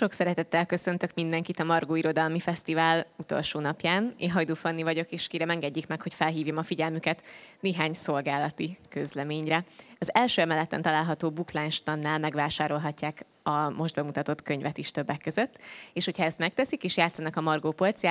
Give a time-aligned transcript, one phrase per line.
[0.00, 4.14] Sok szeretettel köszöntök mindenkit a Margó Irodalmi Fesztivál utolsó napján.
[4.18, 7.22] Én Hajdú Fanni vagyok, és kérem engedjék meg, hogy felhívjam a figyelmüket
[7.60, 9.64] néhány szolgálati közleményre.
[9.98, 15.58] Az első emeleten található Buklánstannál megvásárolhatják a most bemutatott könyvet is többek között,
[15.92, 18.02] és hogyha ezt megteszik és játszanak a Margó Polc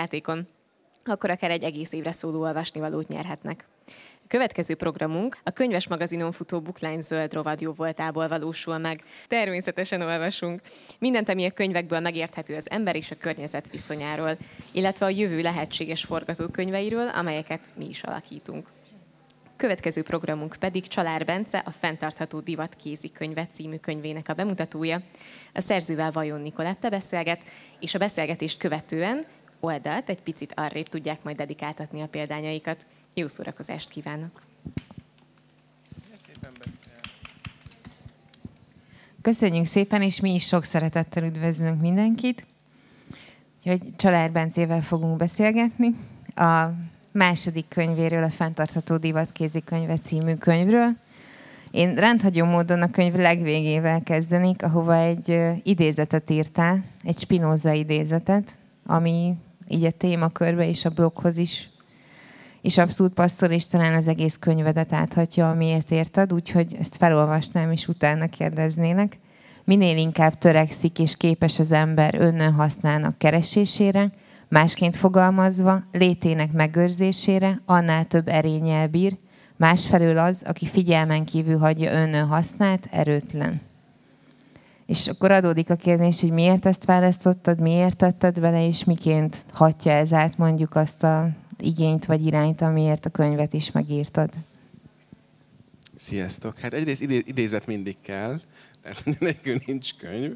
[1.03, 3.67] akkor akár egy egész évre szóló olvasnivalót nyerhetnek.
[4.29, 9.03] Következő programunk a könyves magazinon futó Bookline zöld rovad jó voltából valósul meg.
[9.27, 10.61] Természetesen olvasunk.
[10.99, 14.37] Mindent, ami a könyvekből megérthető az ember és a környezet viszonyáról,
[14.71, 18.67] illetve a jövő lehetséges forgatókönyveiről, amelyeket mi is alakítunk.
[19.55, 25.01] Következő programunk pedig Csalár Bence, a Fentartható Divat kézikönyve című könyvének a bemutatója.
[25.53, 27.43] A szerzővel Vajon Nikoletta beszélget,
[27.79, 29.25] és a beszélgetést követően
[29.59, 32.85] oldalt egy picit arrébb tudják majd dedikáltatni a példányaikat.
[33.19, 34.41] Jó szórakozást kívánok!
[39.21, 42.45] Köszönjük szépen, és mi is sok szeretettel üdvözlünk mindenkit.
[43.57, 45.95] Úgyhogy Család Bencével fogunk beszélgetni.
[46.35, 46.69] A
[47.11, 50.89] második könyvéről, a Fentartható Divat kézikönyve című könyvről.
[51.71, 59.35] Én rendhagyó módon a könyv legvégével kezdenék, ahova egy idézetet írtál, egy Spinoza idézetet, ami
[59.67, 61.69] így a témakörbe és a bloghoz is
[62.61, 67.87] és abszolút passzol, és talán az egész könyvedet áthatja, amiért érted, úgyhogy ezt felolvasnám, és
[67.87, 69.19] utána kérdeznének.
[69.63, 74.11] Minél inkább törekszik és képes az ember önnön használnak keresésére,
[74.47, 79.17] másként fogalmazva, létének megőrzésére, annál több erényel bír,
[79.57, 83.61] másfelől az, aki figyelmen kívül hagyja önnön hasznát, erőtlen.
[84.85, 89.91] És akkor adódik a kérdés, hogy miért ezt választottad, miért tetted bele, és miként hatja
[89.91, 91.29] ez át mondjuk azt a
[91.61, 94.33] igényt vagy irányt, amiért a könyvet is megírtad.
[95.95, 96.57] Sziasztok!
[96.57, 98.41] Hát egyrészt idézet mindig kell,
[98.83, 100.35] mert nélkül nincs könyv.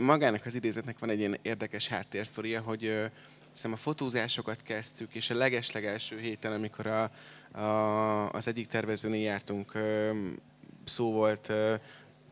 [0.00, 3.10] Magának az idézetnek van egy ilyen érdekes háttérsztoria, hogy
[3.52, 7.10] hiszem a fotózásokat kezdtük, és a legeslegelső héten, amikor a,
[7.58, 9.72] a, az egyik tervezőnél jártunk,
[10.84, 11.52] szó volt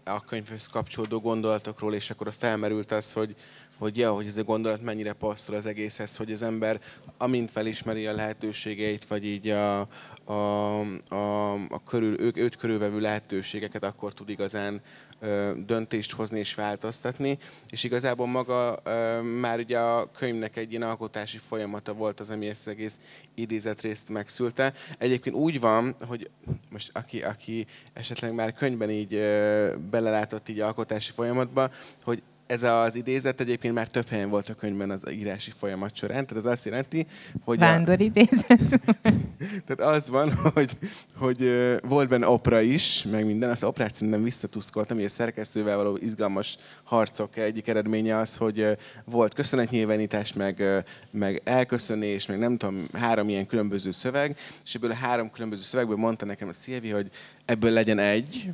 [0.05, 3.37] a könyvhöz kapcsolódó gondolatokról, és akkor felmerült az, hogy,
[3.79, 6.81] hogy ja, hogy ez a gondolat mennyire passzol az egészhez, hogy az ember
[7.19, 9.81] amint felismeri a lehetőségeit, vagy így a,
[10.25, 14.81] a, a, a körül, ő, őt körülvevő lehetőségeket, akkor tud igazán
[15.21, 17.39] ö, döntést hozni és változtatni.
[17.69, 22.49] És igazából maga ö, már ugye a könyvnek egy ilyen alkotási folyamata volt az, ami
[22.49, 23.01] ezt egész
[23.35, 24.73] idézetrészt megszülte.
[24.99, 26.31] Egyébként úgy van, hogy
[26.71, 31.71] most aki, aki esetleg már könyvben így ö, belelátott így alkotási folyamatba,
[32.03, 36.27] hogy ez az idézet egyébként már több helyen volt a könyvben az írási folyamat során,
[36.27, 37.07] tehát az azt jelenti,
[37.45, 37.59] hogy...
[37.59, 38.03] Vándor a...
[38.03, 38.81] idézet.
[39.67, 40.77] tehát az van, hogy,
[41.17, 41.53] hogy
[41.83, 46.59] volt benne opera is, meg minden, az operát szerintem visszatuszkoltam, hogy a szerkesztővel való izgalmas
[46.83, 53.47] harcok egyik eredménye az, hogy volt köszönetnyilvánítás, meg, meg elköszönés, meg nem tudom, három ilyen
[53.47, 57.11] különböző szöveg, és ebből a három különböző szövegből mondta nekem a Szilvi, hogy
[57.45, 58.51] ebből legyen egy,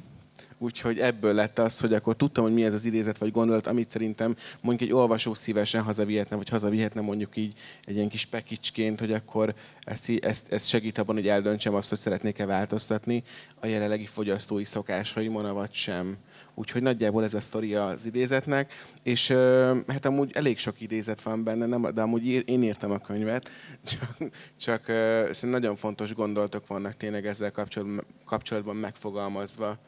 [0.62, 3.90] Úgyhogy ebből lett az, hogy akkor tudtam, hogy mi ez az idézet vagy gondolat, amit
[3.90, 9.12] szerintem mondjuk egy olvasó szívesen hazavihetne, vagy hazavihetne mondjuk így egy ilyen kis pekicsként, hogy
[9.12, 13.22] akkor ezt, ezt, ezt segít abban, hogy eldöntsem azt, hogy szeretnék-e változtatni
[13.60, 16.16] a jelenlegi fogyasztói szokásaimon, vagy sem.
[16.54, 19.30] Úgyhogy nagyjából ez a sztori az idézetnek, és
[19.86, 23.50] hát amúgy elég sok idézet van benne, nem, de amúgy én írtam a könyvet,
[23.90, 24.16] csak,
[24.56, 24.92] csak
[25.40, 29.78] nagyon fontos gondolatok vannak tényleg ezzel kapcsolatban, kapcsolatban megfogalmazva.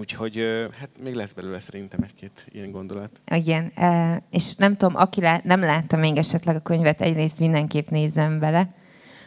[0.00, 0.44] Úgyhogy
[0.78, 3.10] hát még lesz belőle szerintem egy-két ilyen gondolat.
[3.34, 3.72] Igen,
[4.30, 8.74] és nem tudom, aki lá- nem látta még esetleg a könyvet, egyrészt mindenképp nézzem bele,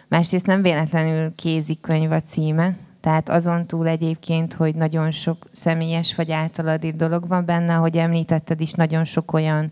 [0.07, 6.31] másrészt nem véletlenül kézikönyv a címe, tehát azon túl egyébként, hogy nagyon sok személyes vagy
[6.31, 9.72] általad írt dolog van benne, ahogy említetted is, nagyon sok olyan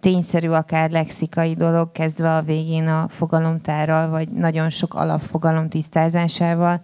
[0.00, 6.80] tényszerű, akár lexikai dolog, kezdve a végén a fogalomtárral, vagy nagyon sok alapfogalom tisztázásával,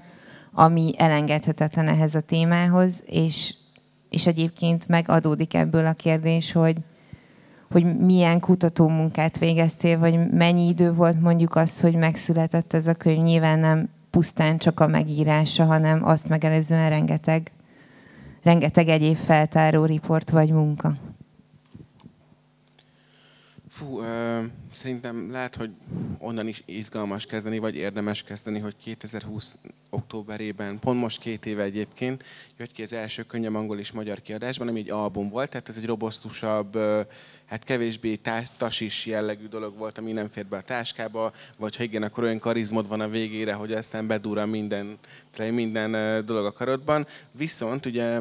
[0.55, 3.55] ami elengedhetetlen ehhez a témához, és,
[4.11, 6.77] és egyébként megadódik ebből a kérdés, hogy,
[7.71, 13.23] hogy milyen kutatómunkát végeztél, vagy mennyi idő volt mondjuk az, hogy megszületett ez a könyv.
[13.23, 17.51] Nyilván nem pusztán csak a megírása, hanem azt megelőzően rengeteg,
[18.43, 20.93] rengeteg egyéb feltáró riport vagy munka.
[23.75, 25.71] Fú, ö, szerintem lehet, hogy
[26.19, 29.59] onnan is izgalmas kezdeni, vagy érdemes kezdeni, hogy 2020
[29.91, 32.25] októberében, pont most két éve egyébként,
[32.59, 35.77] jött ki az első könnyem angol és magyar kiadásban, ami egy album volt, tehát ez
[35.77, 36.79] egy robosztusabb,
[37.47, 38.19] hát kevésbé
[38.57, 42.39] tasis jellegű dolog volt, ami nem fér be a táskába, vagy ha igen, akkor olyan
[42.39, 44.99] karizmod van a végére, hogy aztán bedúra minden,
[45.39, 47.07] minden dolog a karodban.
[47.33, 48.21] Viszont ugye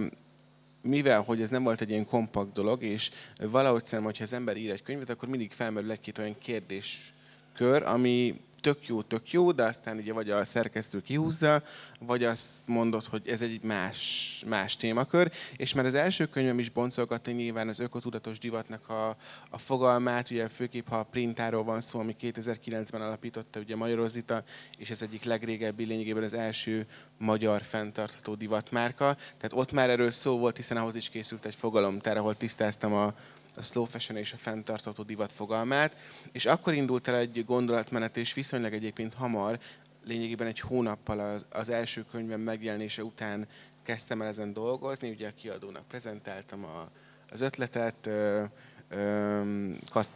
[0.83, 4.57] mivel, hogy ez nem volt egy ilyen kompakt dolog, és valahogy szerintem, hogyha az ember
[4.57, 9.63] ír egy könyvet, akkor mindig felmerül egy-két olyan kérdéskör, ami tök jó, tök jó, de
[9.63, 11.63] aztán ugye vagy a szerkesztő kihúzza,
[11.99, 15.31] vagy azt mondod, hogy ez egy más, más témakör.
[15.57, 19.15] És már az első könyvem is boncolgatta nyilván az ökotudatos divatnak a,
[19.49, 24.43] a fogalmát, ugye főképp ha a printáról van szó, ami 2009-ben alapította ugye Magyarozita,
[24.77, 26.85] és ez egyik legrégebbi lényegében az első
[27.17, 29.15] magyar fenntartható divatmárka.
[29.15, 33.13] Tehát ott már erről szó volt, hiszen ahhoz is készült egy fogalomtár, ahol tisztáztam a,
[33.55, 35.95] a slow fashion és a fenntartható divat fogalmát,
[36.31, 39.59] és akkor indult el egy gondolatmenet, és viszonylag egyébként hamar,
[40.05, 43.47] lényegében egy hónappal az, első könyvem megjelenése után
[43.83, 46.89] kezdtem el ezen dolgozni, ugye a kiadónak prezentáltam a,
[47.29, 48.43] az ötletet, ö,
[48.89, 49.41] ö,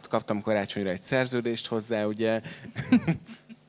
[0.08, 2.40] kaptam karácsonyra egy szerződést hozzá, ugye,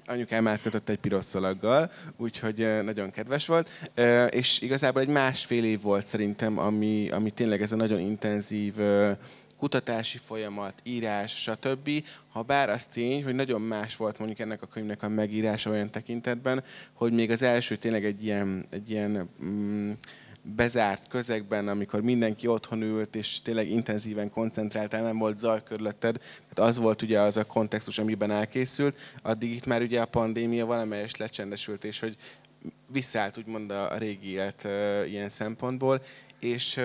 [0.10, 3.70] anyukám átkötött egy piros szalaggal, úgyhogy nagyon kedves volt.
[4.30, 8.76] És igazából egy másfél év volt szerintem, ami, ami tényleg ez a nagyon intenzív
[9.60, 11.90] kutatási folyamat, írás, stb.
[12.30, 15.92] Ha bár az tény, hogy nagyon más volt mondjuk ennek a könyvnek a megírása olyan
[15.92, 16.64] tekintetben,
[16.94, 19.92] hogy még az első tényleg egy ilyen, egy ilyen mm,
[20.42, 26.18] bezárt közegben, amikor mindenki otthon ült, és tényleg intenzíven koncentráltál, nem volt zaj körülötted.
[26.18, 28.98] Tehát az volt ugye az a kontextus, amiben elkészült.
[29.22, 32.16] Addig itt már ugye a pandémia valamelyest lecsendesült, és hogy
[32.88, 34.68] visszaállt úgymond a régi élet
[35.08, 36.02] ilyen szempontból,
[36.40, 36.76] és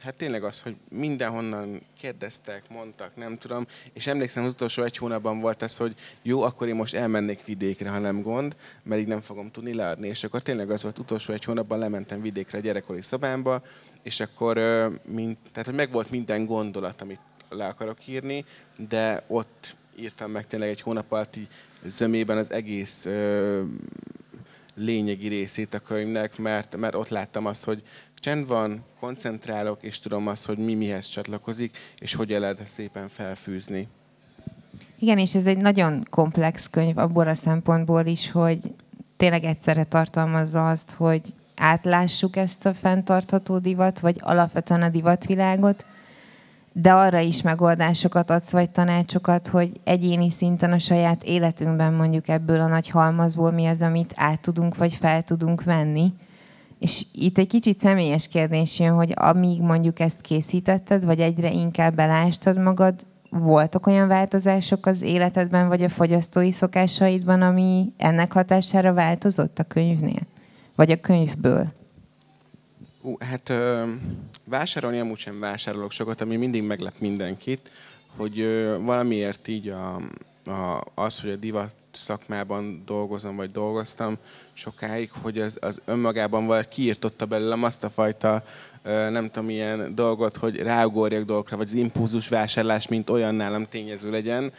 [0.00, 5.40] hát tényleg az, hogy mindenhonnan kérdeztek, mondtak, nem tudom, és emlékszem, az utolsó egy hónapban
[5.40, 9.20] volt ez, hogy jó, akkor én most elmennék vidékre, ha nem gond, mert így nem
[9.20, 13.02] fogom tudni leadni, és akkor tényleg az volt, utolsó egy hónapban lementem vidékre a gyerekkori
[13.02, 13.62] szobámba,
[14.02, 14.56] és akkor,
[15.04, 18.44] mint, tehát hogy megvolt minden gondolat, amit le akarok írni,
[18.88, 21.48] de ott írtam meg tényleg egy hónap alatt így
[21.84, 23.08] zömében az egész
[24.74, 27.82] lényegi részét a könyvnek, mert, mert ott láttam azt, hogy
[28.20, 33.88] csend van, koncentrálok, és tudom azt, hogy mi mihez csatlakozik, és hogy lehet szépen felfűzni.
[34.98, 38.58] Igen, és ez egy nagyon komplex könyv abból a szempontból is, hogy
[39.16, 41.22] tényleg egyszerre tartalmazza azt, hogy
[41.56, 45.84] átlássuk ezt a fenntartható divat, vagy alapvetően a divatvilágot,
[46.72, 52.60] de arra is megoldásokat adsz, vagy tanácsokat, hogy egyéni szinten a saját életünkben mondjuk ebből
[52.60, 56.12] a nagy halmazból mi az, amit át tudunk, vagy fel tudunk venni
[56.80, 61.94] és itt egy kicsit személyes kérdés jön, hogy amíg mondjuk ezt készítetted, vagy egyre inkább
[61.94, 69.58] belástad magad, voltak olyan változások az életedben, vagy a fogyasztói szokásaidban, ami ennek hatására változott
[69.58, 70.26] a könyvnél?
[70.74, 71.72] Vagy a könyvből?
[73.02, 73.84] Uh, hát ö,
[74.44, 77.70] vásárolni amúgy sem vásárolok sokat, ami mindig meglep mindenkit,
[78.16, 80.00] hogy ö, valamiért így a,
[80.50, 84.16] a, az, hogy a divat szakmában dolgozom, vagy dolgoztam
[84.52, 88.44] sokáig, hogy az, az önmagában vagy kiirtotta belőlem azt a fajta,
[88.82, 94.10] nem tudom, ilyen dolgot, hogy ráugorjak dolgokra, vagy az impulzus vásárlás, mint olyan nálam tényező
[94.10, 94.52] legyen.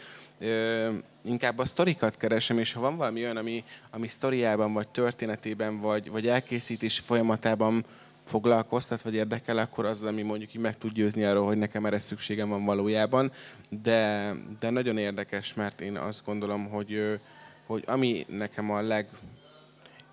[1.24, 6.10] Inkább a sztorikat keresem, és ha van valami olyan, ami, ami sztoriában, vagy történetében, vagy,
[6.10, 7.84] vagy elkészítés folyamatában
[8.32, 11.98] foglalkoztat, vagy érdekel, akkor az, ami mondjuk így meg tud győzni arról, hogy nekem erre
[11.98, 13.32] szükségem van valójában.
[13.68, 17.20] De, de nagyon érdekes, mert én azt gondolom, hogy,
[17.66, 18.80] hogy ami nekem a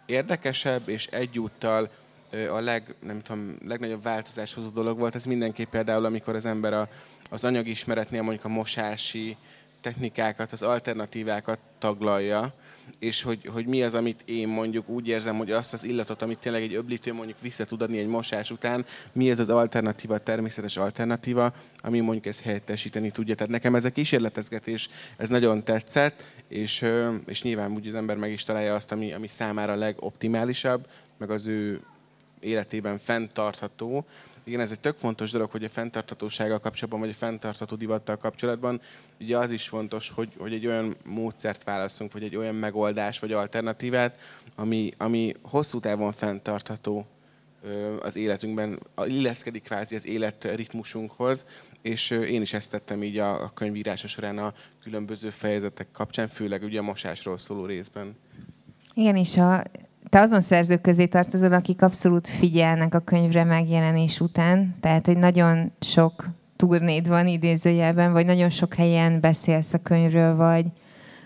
[0.05, 1.89] legérdekesebb, és egyúttal
[2.51, 6.73] a leg, nem tudom, legnagyobb változás hozó dolog volt, ez mindenképp például, amikor az ember
[6.73, 6.89] a,
[7.29, 9.37] az anyagismeretnél mondjuk a mosási
[9.81, 12.53] technikákat, az alternatívákat taglalja,
[12.99, 16.39] és hogy, hogy mi az, amit én mondjuk úgy érzem, hogy azt az illatot, amit
[16.39, 20.77] tényleg egy öblítő mondjuk vissza tud adni egy mosás után, mi ez az alternatíva, természetes
[20.77, 23.35] alternatíva, ami mondjuk ezt helyettesíteni tudja.
[23.35, 26.85] Tehát nekem ez a kísérletezgetés, ez nagyon tetszett, és,
[27.25, 31.47] és nyilván úgy az ember meg is találja azt, ami, ami számára legoptimálisabb, meg az
[31.47, 31.79] ő
[32.39, 34.05] életében fenntartható,
[34.49, 38.81] igen, ez egy tök fontos dolog, hogy a fenntarthatósággal kapcsolatban, vagy a fenntartható divattal kapcsolatban,
[39.19, 43.31] ugye az is fontos, hogy, hogy egy olyan módszert válaszunk, vagy egy olyan megoldás, vagy
[43.31, 44.19] alternatívát,
[44.55, 47.05] ami, ami hosszú távon fenntartható
[48.01, 51.45] az életünkben, illeszkedik kvázi az életritmusunkhoz,
[51.81, 54.53] és én is ezt tettem így a könyvírása során a
[54.83, 58.17] különböző fejezetek kapcsán, főleg ugye a mosásról szóló részben.
[58.93, 59.63] Igen, és a
[60.09, 65.71] te azon szerzők közé tartozol, akik abszolút figyelnek a könyvre megjelenés után, tehát, hogy nagyon
[65.79, 66.25] sok
[66.55, 70.65] turnéd van idézőjelben, vagy nagyon sok helyen beszélsz a könyvről, vagy,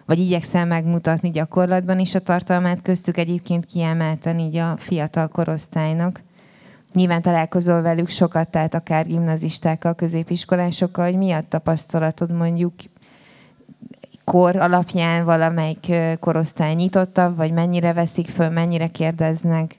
[0.06, 6.22] vagy igyekszel megmutatni gyakorlatban is a tartalmát, köztük egyébként kiemelten így a fiatal korosztálynak.
[6.94, 12.74] Nyilván találkozol velük sokat, tehát akár gimnazistákkal, középiskolásokkal, hogy mi a tapasztalatod mondjuk
[14.24, 19.76] kor alapján valamelyik korosztály nyitottabb, vagy mennyire veszik föl, mennyire kérdeznek?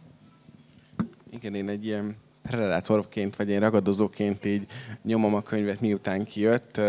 [1.30, 4.66] Igen, én egy ilyen predátorként, vagy én ragadozóként így
[5.02, 6.80] nyomom a könyvet, miután kijött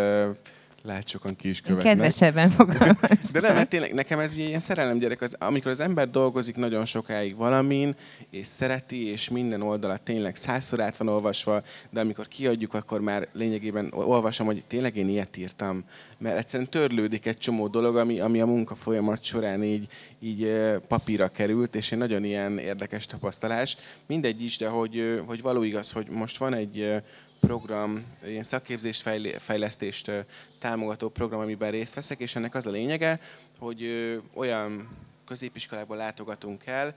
[0.86, 1.86] lehet sokan ki is követnek.
[1.86, 3.32] Kedvesebben fogalmaztam.
[3.32, 6.86] De nem, hát tényleg nekem ez ilyen szerelem gyerek, az, amikor az ember dolgozik nagyon
[6.86, 7.96] sokáig valamin,
[8.30, 13.28] és szereti, és minden oldala tényleg százszor át van olvasva, de amikor kiadjuk, akkor már
[13.34, 15.84] lényegében olvasom, hogy tényleg én ilyet írtam.
[16.18, 19.88] Mert egyszerűen törlődik egy csomó dolog, ami, ami a munka folyamat során így,
[20.20, 20.52] így
[20.88, 23.78] papírra került, és egy nagyon ilyen érdekes tapasztalás.
[24.06, 27.04] Mindegy is, de hogy, hogy való igaz, hogy most van egy
[27.40, 30.12] program, ilyen szakképzést, fejlesztést
[30.60, 33.20] támogató program, amiben részt veszek, és ennek az a lényege,
[33.60, 33.90] hogy
[34.34, 34.90] olyan
[35.26, 36.96] középiskolából látogatunk el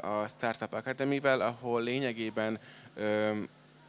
[0.00, 2.58] a Startup Academy-vel, ahol lényegében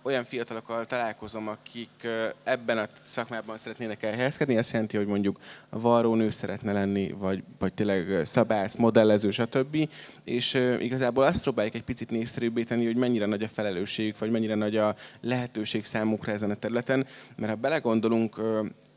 [0.02, 2.08] olyan fiatalokkal találkozom, akik
[2.44, 4.58] ebben a szakmában szeretnének elhelyezkedni.
[4.58, 5.40] Azt jelenti, hogy mondjuk
[5.70, 9.90] varrónő szeretne lenni, vagy, vagy tényleg szabász, modellező, stb.
[10.24, 14.56] És igazából azt próbáljuk egy picit népszerűbbé tenni, hogy mennyire nagy a felelősségük, vagy mennyire
[14.56, 17.06] nagy a lehetőség számukra ezen a területen.
[17.36, 18.42] Mert ha belegondolunk,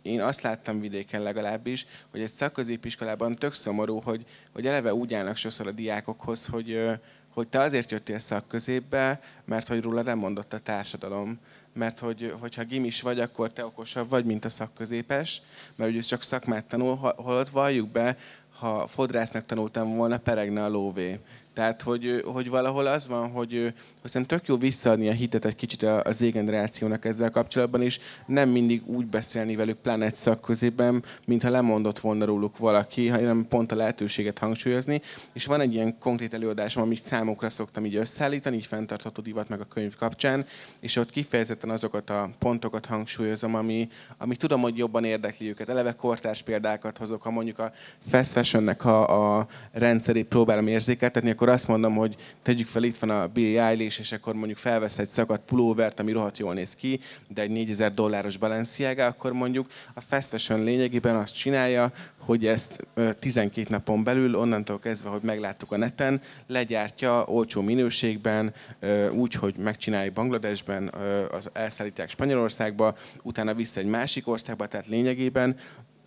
[0.02, 5.36] én azt láttam vidéken legalábbis, hogy egy szakközépiskolában tök szomorú, hogy, hogy eleve úgy állnak
[5.36, 6.80] sokszor a diákokhoz, hogy,
[7.32, 11.38] hogy te azért jöttél szakközépbe, mert hogy róla nem mondott a társadalom.
[11.74, 15.42] Mert hogy, hogyha gimis vagy, akkor te okosabb vagy, mint a szakközépes,
[15.76, 18.16] mert ugye csak szakmát tanul, holott valljuk be,
[18.58, 21.18] ha fodrásznak tanultam volna, peregne a lóvé.
[21.54, 25.82] Tehát, hogy, hogy valahol az van, hogy, hogy tök jó visszaadni a hitet egy kicsit
[25.82, 31.98] az Z-generációnak ezzel kapcsolatban, és nem mindig úgy beszélni velük, pláne egy szakközében, mintha lemondott
[31.98, 35.00] volna róluk valaki, hanem pont a lehetőséget hangsúlyozni.
[35.32, 39.60] És van egy ilyen konkrét előadásom, amit számukra szoktam így összeállítani, így fenntartható divat meg
[39.60, 40.44] a könyv kapcsán,
[40.80, 45.68] és ott kifejezetten azokat a pontokat hangsúlyozom, ami, ami tudom, hogy jobban érdekli őket.
[45.68, 47.72] Eleve kortárs példákat hozok, ha mondjuk a
[48.08, 53.10] fast fashionnek a, a rendszerét próbálom érzékeltetni, akkor azt mondom, hogy tegyük fel, itt van
[53.10, 57.00] a Billie Eilish, és akkor mondjuk felvesz egy szakadt pulóvert, ami rohadt jól néz ki,
[57.28, 62.86] de egy 4000 dolláros Balenciaga, akkor mondjuk a fast fashion lényegében azt csinálja, hogy ezt
[63.18, 68.52] 12 napon belül, onnantól kezdve, hogy megláttuk a neten, legyártja olcsó minőségben,
[69.12, 70.94] úgy, hogy megcsinálja Bangladesben,
[71.30, 75.56] az elszállítják Spanyolországba, utána vissza egy másik országba, tehát lényegében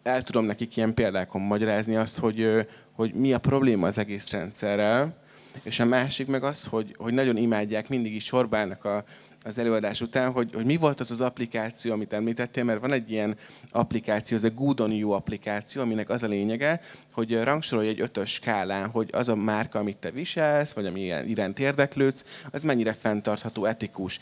[0.05, 5.24] el tudom nekik ilyen példákon magyarázni azt, hogy, hogy mi a probléma az egész rendszerrel,
[5.63, 9.03] és a másik meg az, hogy, hogy nagyon imádják, mindig is sorbálnak a,
[9.45, 13.11] az előadás után, hogy, hogy mi volt az az applikáció, amit említettél, mert van egy
[13.11, 13.35] ilyen
[13.69, 16.81] applikáció, ez a Good on You applikáció, aminek az a lényege,
[17.15, 21.59] hogy rangsorolj egy ötös skálán, hogy az a márka, amit te viselsz, vagy ami iránt
[21.59, 24.19] érdeklődsz, az mennyire fenntartható, etikus.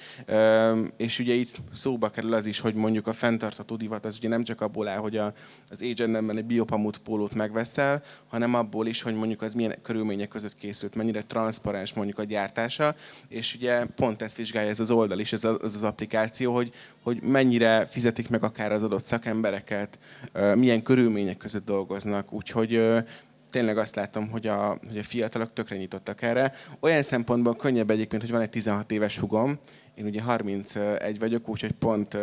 [0.98, 4.44] És ugye itt szóba kerül az is, hogy mondjuk a fenntartható divat az ugye nem
[4.44, 5.18] csak abból áll, hogy
[5.70, 10.56] az H&M-ben egy biopamut pólót megveszel, hanem abból is, hogy mondjuk az milyen körülmények között
[10.56, 12.96] készült, mennyire transzparens mondjuk a gyártása,
[13.28, 16.72] és ugye pont ezt vizsgálja ez az oldal is, ez az, az applikáció, hogy,
[17.02, 20.00] hogy mennyire fizetik meg akár az adott szakembereket,
[20.56, 22.83] milyen körülmények között dolgoznak, úgyhogy
[23.50, 26.54] tényleg azt látom, hogy a, hogy a fiatalok tökre nyitottak erre.
[26.80, 29.60] Olyan szempontból könnyebb egyébként, hogy van egy 16 éves hugom,
[29.96, 32.18] én ugye 31 vagyok, úgyhogy pont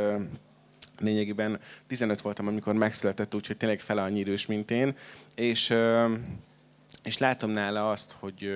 [1.01, 4.95] lényegében 15 voltam, amikor megszületett, úgyhogy tényleg fele annyi idős, mint én,
[5.35, 5.75] és,
[7.03, 8.51] és látom nála azt, hogy,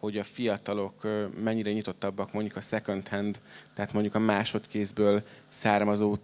[0.00, 1.08] hogy a fiatalok
[1.42, 3.40] mennyire nyitottabbak mondjuk a second hand,
[3.74, 6.16] tehát mondjuk a másodkézből származó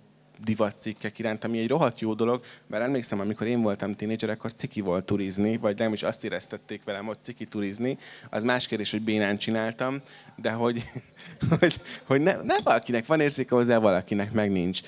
[0.45, 4.81] divatcikkek iránt, ami egy rohadt jó dolog, mert emlékszem, amikor én voltam tínédzser, akkor ciki
[4.81, 7.99] volt turizni, vagy nem is azt éreztették velem, hogy ciki turizni.
[8.31, 10.01] Az más kérdés, hogy bénán csináltam,
[10.37, 10.83] de hogy,
[11.61, 14.81] hogy, hogy ne, ne valakinek van érzéke hozzá, valakinek meg nincs.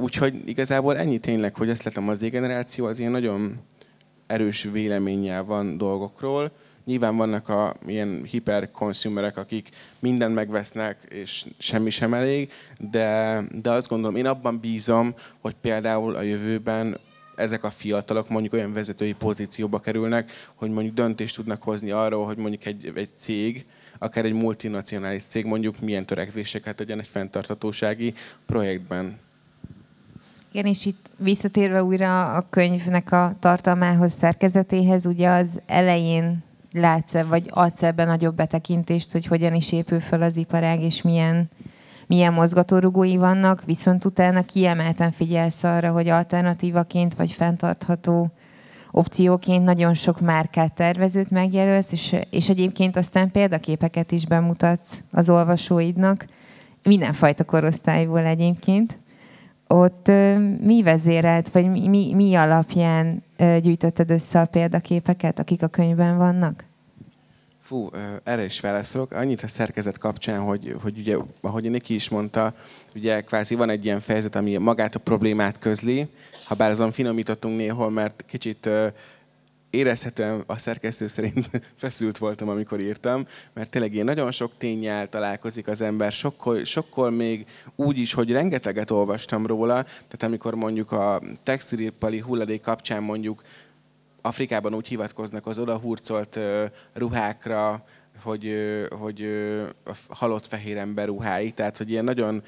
[0.00, 3.60] Úgyhogy igazából ennyi tényleg, hogy azt látom, az generáció az ilyen nagyon
[4.26, 6.52] erős véleménnyel van dolgokról,
[6.84, 12.52] Nyilván vannak a ilyen hiperkonsumerek, akik mindent megvesznek, és semmi sem elég,
[12.90, 16.96] de, de azt gondolom, én abban bízom, hogy például a jövőben
[17.36, 22.36] ezek a fiatalok mondjuk olyan vezetői pozícióba kerülnek, hogy mondjuk döntést tudnak hozni arról, hogy
[22.36, 23.64] mondjuk egy, egy cég,
[23.98, 28.14] akár egy multinacionális cég mondjuk milyen törekvéseket tegyen egy fenntarthatósági
[28.46, 29.18] projektben.
[30.52, 36.42] Igen, és itt visszatérve újra a könyvnek a tartalmához, szerkezetéhez, ugye az elején
[36.74, 41.48] látsz-e, vagy adsz ebben nagyobb betekintést, hogy hogyan is épül fel az iparág, és milyen,
[42.06, 48.32] milyen mozgatórugói vannak, viszont utána kiemelten figyelsz arra, hogy alternatívaként vagy fenntartható
[48.90, 56.26] opcióként nagyon sok márkát tervezőt megjelölsz, és, és egyébként aztán példaképeket is bemutatsz az olvasóidnak,
[56.82, 58.98] mindenfajta korosztályból egyébként.
[59.74, 60.06] Ott
[60.60, 66.64] mi vezérelt, vagy mi, mi, alapján gyűjtötted össze a példaképeket, akik a könyvben vannak?
[67.60, 67.90] Fú,
[68.24, 69.12] erre is válaszolok.
[69.12, 72.54] Annyit a szerkezet kapcsán, hogy, hogy ugye, ahogy Niki is mondta,
[72.94, 76.08] ugye kvázi van egy ilyen fejezet, ami magát a problémát közli,
[76.46, 78.68] ha bár azon finomítottunk néhol, mert kicsit
[79.74, 85.68] érezhetően a szerkesztő szerint feszült voltam, amikor írtam, mert tényleg én nagyon sok tényel találkozik
[85.68, 91.20] az ember, sokkal, sokkal még úgy is, hogy rengeteget olvastam róla, tehát amikor mondjuk a
[91.42, 93.42] textilipari hulladék kapcsán mondjuk
[94.22, 96.38] Afrikában úgy hivatkoznak az odahurcolt
[96.92, 97.84] ruhákra,
[98.22, 98.54] hogy,
[98.98, 99.26] hogy
[100.08, 102.42] halott fehér ember ruhái, tehát hogy ilyen nagyon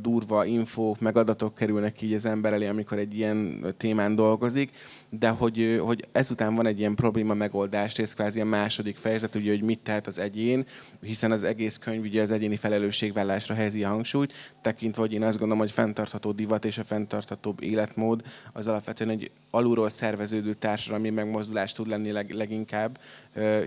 [0.00, 4.70] durva infók, meg adatok kerülnek így az ember elé, amikor egy ilyen témán dolgozik,
[5.10, 9.50] de hogy, hogy ezután van egy ilyen probléma megoldás rész, kvázi a második fejezet, ugye,
[9.50, 10.66] hogy mit tehet az egyén,
[11.02, 14.32] hiszen az egész könyv ugye az egyéni felelősségvállásra helyezi a hangsúlyt,
[14.62, 18.22] tekintve, hogy én azt gondolom, hogy fenntartható divat és a fenntarthatóbb életmód
[18.52, 22.98] az alapvetően egy alulról szerveződő társadalmi megmozdulás tud lenni leg, leginkább,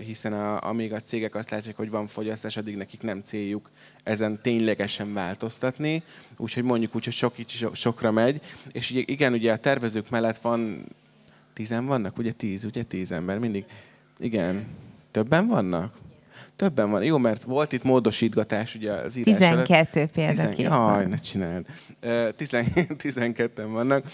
[0.04, 3.70] hiszen a, amíg a cégek azt látják, hogy van fogyasztás, addig nekik nem céljuk
[4.02, 6.02] ezen ténylegesen változtatni,
[6.36, 8.40] úgyhogy mondjuk úgy, hogy sok így sokra megy,
[8.72, 10.84] és igen, ugye a tervezők mellett van,
[11.60, 13.64] tizen vannak, ugye tíz, ugye tíz ember, mindig,
[14.18, 14.66] igen,
[15.10, 15.94] többen vannak?
[16.56, 17.04] Többen van.
[17.04, 20.54] Jó, mert volt itt módosítgatás ugye az írás 12 például.
[20.56, 21.66] Jaj, ne csináld.
[22.36, 22.64] Tizen,
[22.96, 24.04] 12 vannak.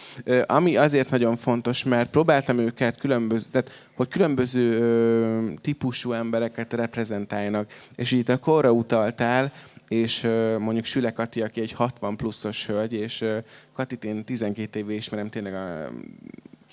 [0.47, 7.71] Ami azért nagyon fontos, mert próbáltam őket különböző, tehát hogy különböző típusú embereket reprezentáljanak.
[7.95, 9.53] És itt a korra utaltál,
[9.89, 10.23] és
[10.59, 13.25] mondjuk Süle Kati, aki egy 60 pluszos hölgy, és
[13.73, 15.91] Katit én 12 éve ismerem, tényleg a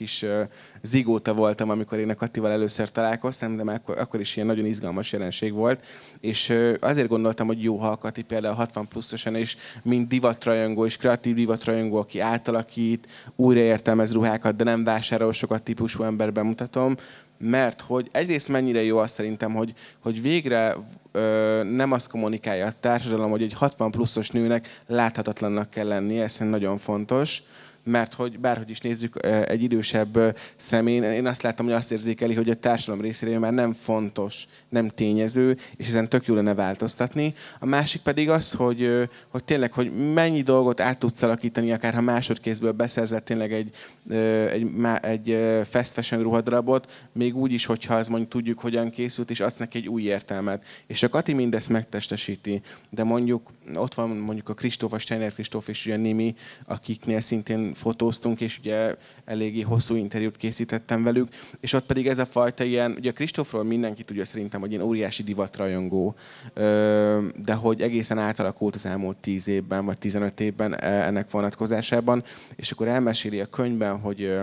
[0.04, 0.26] kis
[0.82, 4.66] zigóta voltam, amikor én a Katival először találkoztam, de már akkor, akkor is ilyen nagyon
[4.66, 5.86] izgalmas jelenség volt.
[6.20, 10.98] És azért gondoltam, hogy jó, ha a Kati például 60 pluszosan, és mint divatrajongó, és
[10.98, 16.96] kreatív divatrajongó, aki átalakít, újraértelmez ruhákat, de nem vásárol sokat típusú emberben mutatom,
[17.38, 20.76] mert hogy egyrészt mennyire jó azt szerintem, hogy, hogy végre
[21.12, 26.38] ö, nem azt kommunikálja a társadalom, hogy egy 60 pluszos nőnek láthatatlannak kell lennie, ez
[26.38, 27.42] nagyon fontos
[27.84, 32.50] mert hogy bárhogy is nézzük egy idősebb szemén, én azt láttam, hogy azt érzékeli, hogy
[32.50, 37.34] a társadalom részéről már nem fontos, nem tényező, és ezen tök jó lenne változtatni.
[37.60, 42.02] A másik pedig az, hogy, hogy tényleg, hogy mennyi dolgot át tudsz alakítani, akár ha
[42.02, 43.72] másodkézből beszerzett tényleg egy,
[44.52, 44.68] egy,
[45.02, 49.60] egy fast fashion ruhadarabot, még úgy is, hogyha az mondjuk tudjuk, hogyan készült, és azt
[49.60, 50.64] neki egy új értelmet.
[50.88, 52.62] És a Kati mindezt megtestesíti.
[52.90, 57.73] De mondjuk ott van mondjuk a Kristóf, a Steiner Kristóf és ugye Nimi, akiknél szintén
[57.74, 61.28] fotóztunk, és ugye eléggé hosszú interjút készítettem velük,
[61.60, 65.24] és ott pedig ez a fajta ilyen, ugye Kristófról mindenki tudja szerintem, hogy ilyen óriási
[65.24, 66.16] divatrajongó,
[67.36, 72.24] de hogy egészen átalakult az elmúlt 10 évben, vagy 15 évben e, ennek vonatkozásában,
[72.56, 74.40] és akkor elmeséli a könyvben, hogy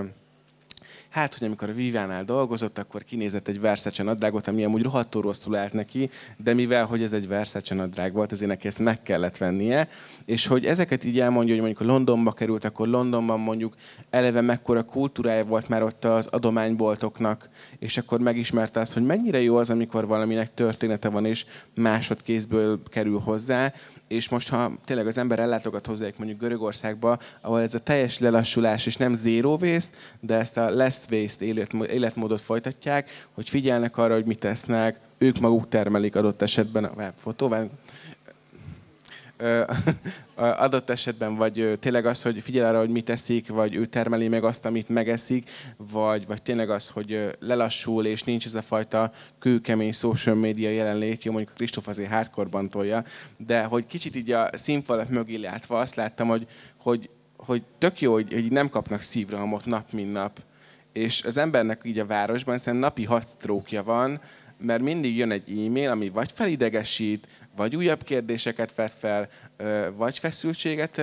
[1.10, 5.56] hát, hogy amikor a Vivánál dolgozott, akkor kinézett egy Versace nadrágot, ami amúgy rohadtul rosszul
[5.56, 9.36] állt neki, de mivel, hogy ez egy Versace nadrág volt, ezért neki ezt meg kellett
[9.36, 9.88] vennie,
[10.24, 13.74] és hogy ezeket így elmondja, hogy mondjuk Londonba került, akkor Londonban mondjuk
[14.10, 19.56] eleve mekkora kultúrája volt már ott az adományboltoknak, és akkor megismerte azt, hogy mennyire jó
[19.56, 21.44] az, amikor valaminek története van, és
[21.74, 23.72] másodkézből kerül hozzá,
[24.08, 28.86] és most, ha tényleg az ember ellátogat hozzájuk mondjuk Görögországba, ahol ez a teljes lelassulás,
[28.86, 31.44] és nem waste, de ezt a less waste
[31.86, 37.70] életmódot folytatják, hogy figyelnek arra, hogy mit tesznek, ők maguk termelik adott esetben a webfotóban,
[40.36, 44.44] adott esetben, vagy tényleg az, hogy figyel arra, hogy mit teszik, vagy ő termeli meg
[44.44, 49.92] azt, amit megeszik, vagy, vagy tényleg az, hogy lelassul, és nincs ez a fajta kőkemény
[49.92, 53.04] social media jelenlét, jó, mondjuk Kristóf azért hardcore tolja,
[53.36, 58.12] de hogy kicsit így a színfalak mögé látva azt láttam, hogy, hogy, hogy tök jó,
[58.12, 60.40] hogy, hogy nem kapnak szívrohamot nap, mint nap.
[60.92, 63.24] És az embernek így a városban szerintem napi hat
[63.85, 64.20] van,
[64.59, 69.29] mert mindig jön egy e-mail, ami vagy felidegesít, vagy újabb kérdéseket vet fel,
[69.96, 71.03] vagy feszültséget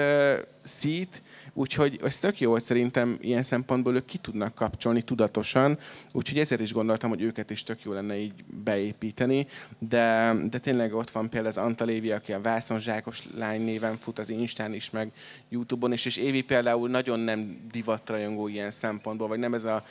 [0.63, 1.21] szít,
[1.57, 5.77] úgyhogy ez tök jó, hogy szerintem ilyen szempontból ők ki tudnak kapcsolni tudatosan,
[6.11, 9.47] úgyhogy ezért is gondoltam, hogy őket is tök jó lenne így beépíteni,
[9.79, 14.29] de, de tényleg ott van például az Antalévi, aki a vászonzsákos lány néven fut az
[14.29, 15.11] Instán is, meg
[15.49, 19.83] Youtube-on is, és Évi például nagyon nem divatrajongó ilyen szempontból, vagy nem ez a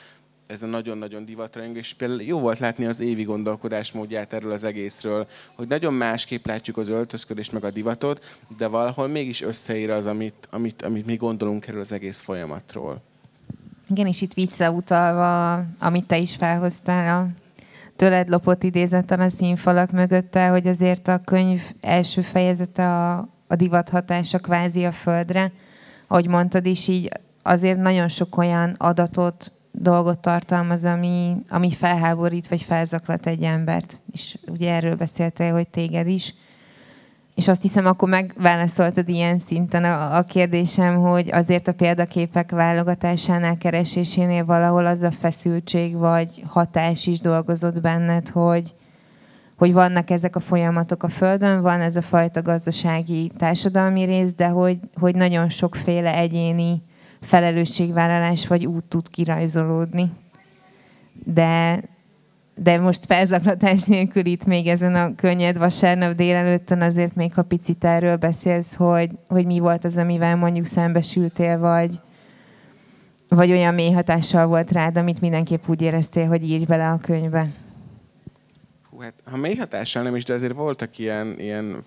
[0.47, 5.27] ez a nagyon-nagyon divatrend, és például jó volt látni az évi gondolkodásmódját erről az egészről,
[5.55, 10.47] hogy nagyon másképp látjuk az öltözködést meg a divatot, de valahol mégis összeír az, amit,
[10.49, 13.01] amit, amit mi gondolunk erről az egész folyamatról.
[13.89, 17.27] Igen, és itt visszautalva, amit te is felhoztál a
[17.95, 23.89] tőled lopott idézetten a színfalak mögötte, hogy azért a könyv első fejezete a, a divat
[23.89, 25.51] hatása kvázi a földre,
[26.07, 27.09] ahogy mondtad is, így
[27.41, 34.01] azért nagyon sok olyan adatot dolgot tartalmaz, ami, ami felháborít vagy felzaklat egy embert.
[34.11, 36.33] És ugye erről beszéltél, hogy téged is.
[37.35, 43.57] És azt hiszem, akkor megválaszoltad ilyen szinten a, a kérdésem, hogy azért a példaképek válogatásánál,
[43.57, 48.75] keresésénél valahol az a feszültség vagy hatás is dolgozott benned, hogy,
[49.57, 54.47] hogy vannak ezek a folyamatok a Földön, van ez a fajta gazdasági, társadalmi rész, de
[54.47, 56.81] hogy, hogy nagyon sokféle egyéni
[57.21, 60.11] felelősségvállalás vagy út tud kirajzolódni.
[61.23, 61.81] De,
[62.55, 67.83] de most felzaklatás nélkül itt még ezen a könnyed vasárnap délelőttön azért még ha picit
[67.83, 71.99] erről beszélsz, hogy, hogy mi volt az, amivel mondjuk szembesültél, vagy,
[73.29, 77.51] vagy olyan mély hatással volt rád, amit mindenképp úgy éreztél, hogy írj bele a könyvbe.
[78.89, 81.83] Hú, hát ha mély hatással nem is, de azért voltak ilyen, ilyen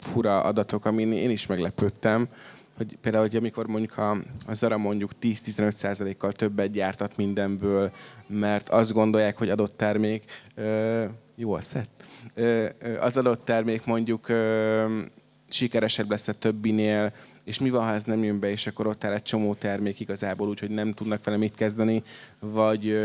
[0.00, 2.28] fura adatok, amin én is meglepődtem
[2.76, 4.10] hogy például, hogy amikor mondjuk a,
[4.46, 7.90] a Zara mondjuk 10-15%-kal többet gyártat mindenből,
[8.28, 12.66] mert azt gondolják, hogy adott termék, ö, jó a szett, ö,
[13.00, 15.00] az adott termék mondjuk ö,
[15.48, 17.12] sikeresebb lesz a többinél,
[17.44, 20.00] és mi van, ha ez nem jön be, és akkor ott áll egy csomó termék
[20.00, 22.02] igazából úgy, hogy nem tudnak vele mit kezdeni,
[22.38, 22.98] vagy,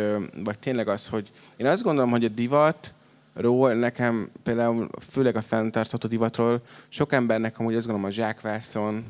[0.44, 2.94] vagy tényleg az, hogy én azt gondolom, hogy a divat,
[3.34, 9.06] ról nekem például főleg a fenntartható divatról sok embernek amúgy azt gondolom a zsákvászon,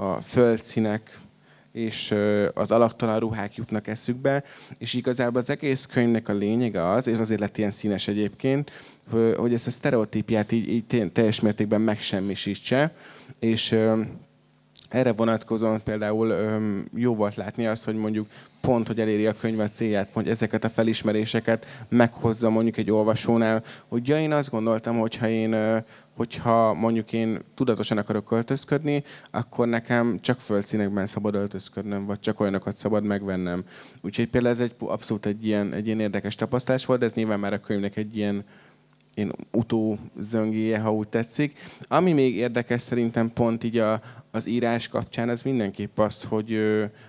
[0.00, 1.18] a földszínek
[1.72, 2.14] és
[2.54, 4.44] az alaktalan ruhák jutnak eszükbe,
[4.78, 8.70] és igazából az egész könyvnek a lényege az, és azért lett ilyen színes egyébként,
[9.36, 12.94] hogy ezt a sztereotípiát így, így teljes mértékben megsemmisítse,
[13.38, 13.76] és
[14.90, 16.34] erre vonatkozóan például
[16.94, 18.26] jó volt látni azt, hogy mondjuk
[18.60, 23.62] pont, hogy eléri a könyv a célját, hogy ezeket a felismeréseket meghozza mondjuk egy olvasónál,
[23.88, 25.82] hogy ja, én azt gondoltam, hogyha én
[26.20, 32.76] hogyha mondjuk én tudatosan akarok költözködni, akkor nekem csak földszínekben szabad öltözködnöm, vagy csak olyanokat
[32.76, 33.64] szabad megvennem.
[34.02, 37.40] Úgyhogy például ez egy abszolút egy ilyen, egy ilyen érdekes tapasztalás volt, de ez nyilván
[37.40, 38.44] már a könyvnek egy ilyen,
[39.14, 41.58] én utó zöngéje, ha úgy tetszik.
[41.88, 46.58] Ami még érdekes szerintem pont így a, az írás kapcsán, az mindenképp az, hogy,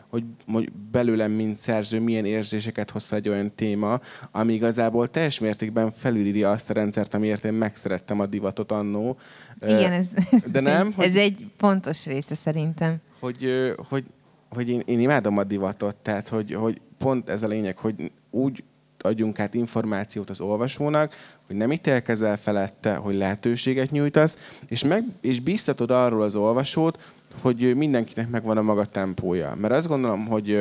[0.07, 3.99] hogy, hogy belőlem, mint szerző, milyen érzéseket hoz fel egy olyan téma,
[4.31, 9.17] ami igazából teljes mértékben felülírja azt a rendszert, amiért én megszerettem a divatot annó.
[9.61, 12.95] Igen, ez, ez, De nem, egy, hogy, ez egy pontos része szerintem.
[13.19, 14.03] Hogy, hogy,
[14.49, 18.63] hogy én, én imádom a divatot, tehát hogy, hogy pont ez a lényeg, hogy úgy
[19.01, 21.15] adjunk át információt az olvasónak,
[21.47, 24.37] hogy nem ítélkezel felette, hogy lehetőséget nyújtasz,
[24.67, 26.99] és, meg, és biztatod arról az olvasót,
[27.39, 29.55] hogy mindenkinek megvan a maga tempója.
[29.55, 30.59] Mert azt gondolom, hogy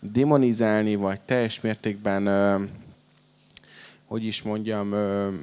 [0.00, 2.28] demonizálni, vagy teljes mértékben,
[4.06, 4.94] hogy is mondjam,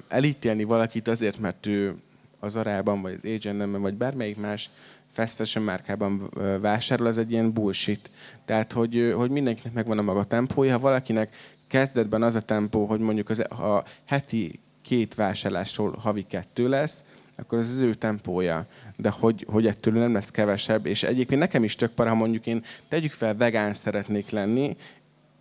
[0.08, 1.96] elítélni valakit azért, mert ő
[2.40, 4.70] az arában, vagy az agent vagy bármelyik más
[5.12, 6.30] fast fashion márkában
[6.62, 8.10] vásárol, az egy ilyen bullshit.
[8.46, 10.72] Tehát, hogy, hogy mindenkinek megvan a maga tempója.
[10.72, 11.36] Ha valakinek
[11.70, 17.04] kezdetben az a tempó, hogy mondjuk az, a heti két vásárlásról havi kettő lesz,
[17.36, 18.66] akkor ez az ő tempója.
[18.96, 20.86] De hogy, hogy ettől nem lesz kevesebb.
[20.86, 24.78] És egyébként nekem is tök para, ha mondjuk én tegyük fel, vegán szeretnék lenni,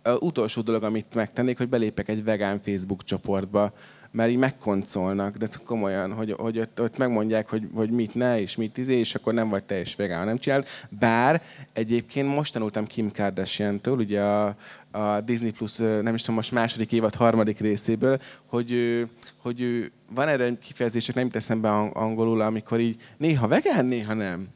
[0.03, 3.73] az utolsó dolog, amit megtennék, hogy belépek egy vegán Facebook csoportba,
[4.11, 8.55] mert így megkoncolnak, de komolyan, hogy, hogy ott, ott megmondják, hogy, hogy mit ne, és
[8.55, 10.65] mit izé, és akkor nem vagy teljes vegán, nem csinál.
[10.89, 11.41] Bár
[11.73, 14.55] egyébként most tanultam Kim Kardashian-től, ugye a,
[14.91, 19.01] a Disney Plus, nem is tudom, most második évad harmadik részéből, hogy,
[19.41, 24.47] hogy van erre kifejezések, nem teszem be angolul, amikor így néha vegán, néha nem.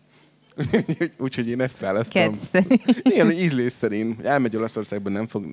[1.20, 2.34] Úgyhogy én ezt választom.
[3.12, 4.22] Igen, hogy ízlés szerint.
[4.22, 5.46] Elmegy Olaszországban, nem fog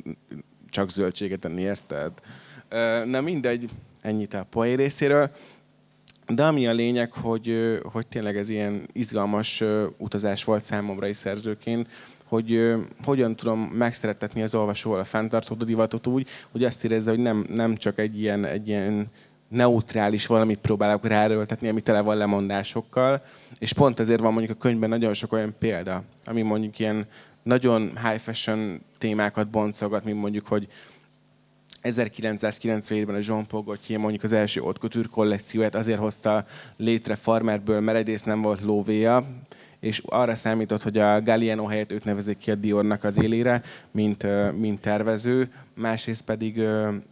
[0.70, 2.12] csak zöldséget enni, érted?
[3.04, 5.30] Na mindegy, ennyit a poé részéről.
[6.26, 9.62] De ami a lényeg, hogy, hogy tényleg ez ilyen izgalmas
[9.96, 11.88] utazás volt számomra is szerzőként,
[12.24, 17.46] hogy hogyan tudom megszeretetni az olvasóval a fenntartható divatot úgy, hogy azt érezze, hogy nem,
[17.48, 19.06] nem csak egy ilyen, egy ilyen
[19.48, 23.22] neutrális valamit próbálok ráerőltetni, ami tele van lemondásokkal.
[23.58, 27.06] És pont ezért van mondjuk a könyvben nagyon sok olyan példa, ami mondjuk ilyen
[27.42, 30.68] nagyon high fashion témákat boncolgat, mint mondjuk, hogy
[31.82, 36.44] 1997-ben a Jean Paul Gaultier mondjuk az első haute couture kollekcióját azért hozta
[36.76, 39.26] létre farmerből, mert egyrészt nem volt lóvéja,
[39.80, 44.26] és arra számított, hogy a Galliano helyett őt nevezik ki a Diornak az élére, mint,
[44.58, 46.60] mint tervező, másrészt pedig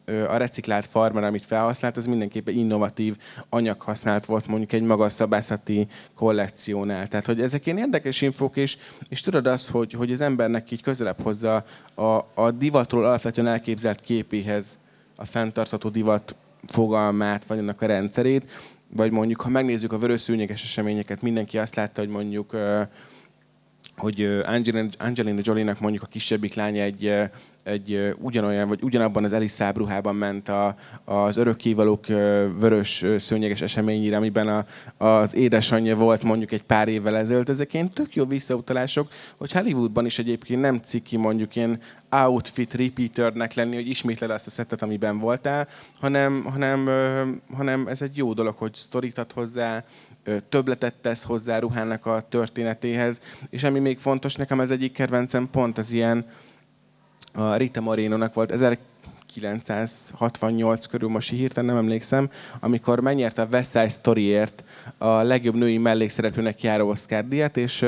[0.06, 3.16] a reciklált farmer, amit felhasznált, az mindenképpen innovatív
[3.48, 7.08] anyag használt volt mondjuk egy magas szabászati kollekciónál.
[7.08, 8.76] Tehát, hogy ezek ilyen érdekes infók, és,
[9.08, 12.02] és tudod azt, hogy, hogy az embernek így közelebb hozza a,
[12.34, 14.78] a divatról alapvetően elképzelt képéhez
[15.16, 16.34] a fenntartható divat
[16.66, 18.50] fogalmát, vagy annak a rendszerét,
[18.92, 20.28] vagy mondjuk, ha megnézzük a vörös
[20.62, 22.56] eseményeket, mindenki azt látta, hogy mondjuk
[23.98, 27.12] hogy Angelina, Angelina Jolie-nak mondjuk a kisebbik lánya egy,
[27.64, 32.06] egy ugyanolyan, vagy ugyanabban az Eliszáb ruhában ment a, az örökkévalók
[32.58, 34.64] vörös szőnyeges eseményére, amiben a,
[35.04, 37.48] az édesanyja volt mondjuk egy pár évvel ezelőtt.
[37.48, 39.08] Ezek ilyen tök jó visszautalások,
[39.38, 41.80] hogy Hollywoodban is egyébként nem ciki mondjuk ilyen
[42.10, 45.68] outfit repeaternek lenni, hogy ismétled azt a szettet, amiben voltál,
[46.00, 46.90] hanem, hanem,
[47.54, 49.84] hanem ez egy jó dolog, hogy sztorítat hozzá,
[50.48, 55.78] többletet tesz hozzá ruhának a történetéhez, és ami még fontos, nekem ez egyik kedvencem pont
[55.78, 56.26] az ilyen,
[57.32, 58.52] a Rita Moreno-nak volt
[59.44, 64.64] 1968 körül, most hirtelen nem emlékszem, amikor megnyerte a West Side Storyért
[64.98, 67.86] a legjobb női mellékszereplőnek járó Oscar díjat, és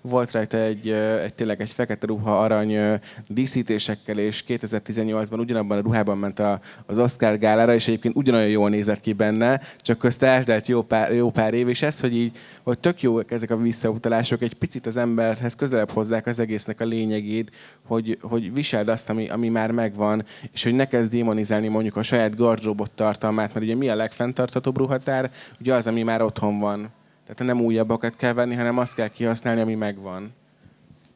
[0.00, 0.88] volt rajta egy,
[1.22, 6.98] egy tényleg egy fekete ruha arany díszítésekkel, és 2018-ban ugyanabban a ruhában ment a, az
[6.98, 11.30] Oscar gálára, és egyébként ugyanolyan jól nézett ki benne, csak közt eltelt jó pár, jó
[11.30, 14.96] pár év, és ez, hogy így, hogy tök jó ezek a visszautalások, egy picit az
[14.96, 17.50] emberhez közelebb hozzák az egésznek a lényegét,
[17.86, 22.02] hogy, hogy viseld azt, ami, ami már megvan, és hogy ne kezd démonizálni mondjuk a
[22.02, 25.30] saját gardróbot tartalmát, mert ugye mi a legfenntarthatóbb ruhatár?
[25.60, 26.78] Ugye az, ami már otthon van.
[27.26, 30.32] Tehát nem újabbakat kell venni, hanem azt kell kihasználni, ami megvan.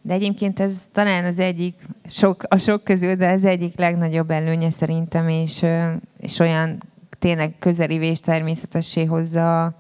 [0.03, 1.75] De egyébként ez talán az egyik,
[2.07, 5.65] sok, a sok közül, de az egyik legnagyobb előnye szerintem, és,
[6.21, 6.83] és olyan
[7.19, 9.75] tényleg közeli és természetessé hozza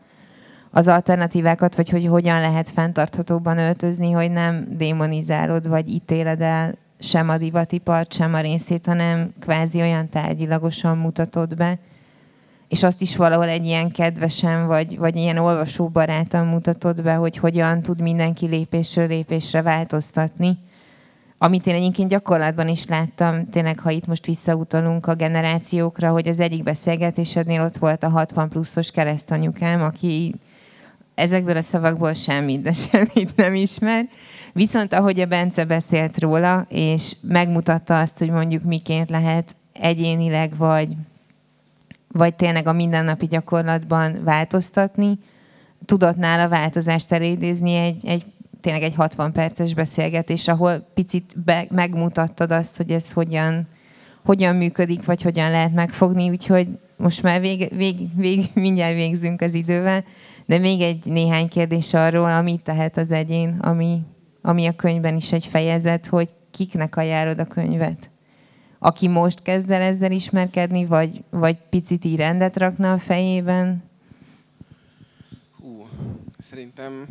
[0.70, 7.28] az alternatívákat, vagy hogy hogyan lehet fenntarthatóban öltözni, hogy nem démonizálod, vagy ítéled el sem
[7.28, 11.78] a divatipart, sem a részét, hanem kvázi olyan tárgyilagosan mutatod be,
[12.68, 17.82] és azt is valahol egy ilyen kedvesen, vagy, vagy ilyen olvasóbarátan mutatod be, hogy hogyan
[17.82, 20.58] tud mindenki lépésről lépésre változtatni.
[21.38, 26.40] Amit én egyébként gyakorlatban is láttam, tényleg, ha itt most visszautalunk a generációkra, hogy az
[26.40, 30.34] egyik beszélgetésednél ott volt a 60 pluszos keresztanyukám, aki
[31.16, 34.08] ezekből a szavakból semmit, de semmit nem ismer.
[34.52, 40.96] Viszont ahogy a Bence beszélt róla, és megmutatta azt, hogy mondjuk miként lehet egyénileg, vagy,
[42.08, 45.18] vagy tényleg a mindennapi gyakorlatban változtatni,
[45.84, 48.24] tudott nála változást elidézni egy, egy
[48.60, 53.68] tényleg egy 60 perces beszélgetés, ahol picit be, megmutattad azt, hogy ez hogyan,
[54.24, 59.54] hogyan működik, vagy hogyan lehet megfogni, úgyhogy most már vég, vég, vég, mindjárt végzünk az
[59.54, 60.04] idővel,
[60.46, 64.00] de még egy néhány kérdés arról, amit tehet az egyén, ami,
[64.42, 68.10] ami a könyvben is egy fejezet, hogy kiknek ajánlod a könyvet?
[68.78, 73.84] Aki most kezd el ezzel ismerkedni, vagy, vagy picit így rendet rakna a fejében?
[75.60, 75.86] Hú,
[76.38, 77.08] szerintem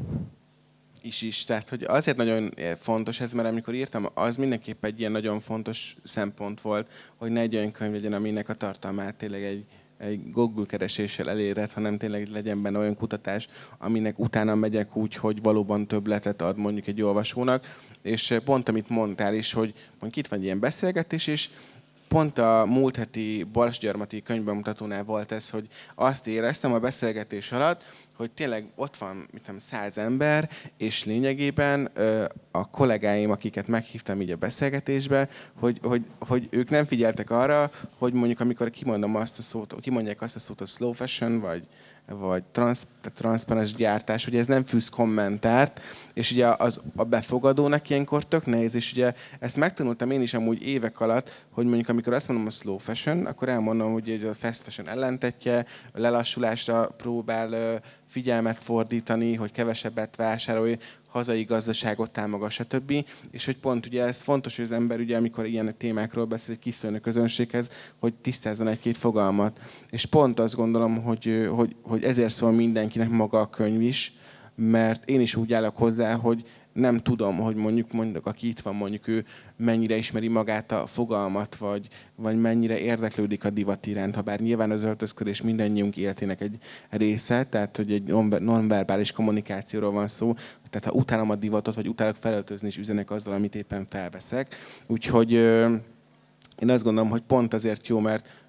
[1.06, 1.43] is is.
[1.43, 5.95] Tehát, hogy azért nagyon fontos ez, mert amikor írtam, az mindenképp egy ilyen nagyon fontos
[6.04, 9.65] szempont volt, hogy ne egy olyan könyv legyen, aminek a tartalmát tényleg egy
[9.98, 15.42] egy Google kereséssel eléred, hanem tényleg legyen benne olyan kutatás, aminek utána megyek úgy, hogy
[15.42, 17.66] valóban többletet ad mondjuk egy olvasónak.
[18.02, 21.50] És pont amit mondtál is, hogy mondjuk itt van egy ilyen beszélgetés is,
[22.08, 27.84] pont a múlt heti Balsgyarmati könyvbemutatónál volt ez, hogy azt éreztem a beszélgetés alatt,
[28.15, 31.91] hogy tényleg ott van, mit tudom, száz ember, és lényegében
[32.52, 38.13] a kollégáim, akiket meghívtam így a beszélgetésbe, hogy, hogy, hogy ők nem figyeltek arra, hogy
[38.13, 41.68] mondjuk amikor kimondom azt a szót, kimondják azt a szót, hogy slow fashion, vagy,
[42.08, 45.82] vagy transz, transzparens gyártás, ugye ez nem fűz kommentárt,
[46.13, 50.68] és ugye az, a befogadónak ilyenkor tök nehéz, és ugye ezt megtanultam én is amúgy
[50.68, 54.63] évek alatt, hogy mondjuk amikor azt mondom a slow fashion, akkor elmondom, hogy a fast
[54.63, 60.78] fashion ellentetje, a lelassulásra próbál figyelmet fordítani, hogy kevesebbet vásárolj,
[61.15, 63.06] hazai gazdaságot támogat, stb.
[63.32, 66.60] És hogy pont ugye ez fontos, hogy az ember ugye, amikor ilyen témákról beszél, hogy
[66.63, 69.60] kiszóljon a közönséghez, hogy tisztázzon egy-két fogalmat.
[69.89, 74.13] És pont azt gondolom, hogy, hogy, hogy ezért szól mindenkinek maga a könyv is,
[74.56, 76.43] mert én is úgy állok hozzá, hogy
[76.76, 79.26] nem tudom, hogy mondjuk, mondjuk aki itt van, mondjuk ő
[79.58, 84.72] mennyire ismeri magát a fogalmat, vagy, vagy mennyire érdeklődik a divat iránt, ha bár nyilván
[84.72, 86.58] az öltözködés mindannyiunk életének egy
[86.90, 88.04] része, tehát hogy egy
[88.40, 90.34] nonverbális kommunikációról van szó,
[90.70, 94.56] tehát ha utálom a divatot, vagy utálok felöltözni, és üzenek azzal, amit éppen felveszek.
[94.88, 95.32] Úgyhogy
[96.60, 98.45] én azt gondolom, hogy pont azért jó, mert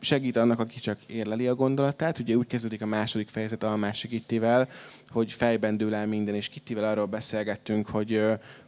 [0.00, 2.18] segít annak, aki csak érleli a gondolatát.
[2.18, 4.68] Ugye úgy kezdődik a második fejezet a másik Kittivel,
[5.08, 8.22] hogy fejben dől el minden, és Kittivel arról beszélgettünk, hogy,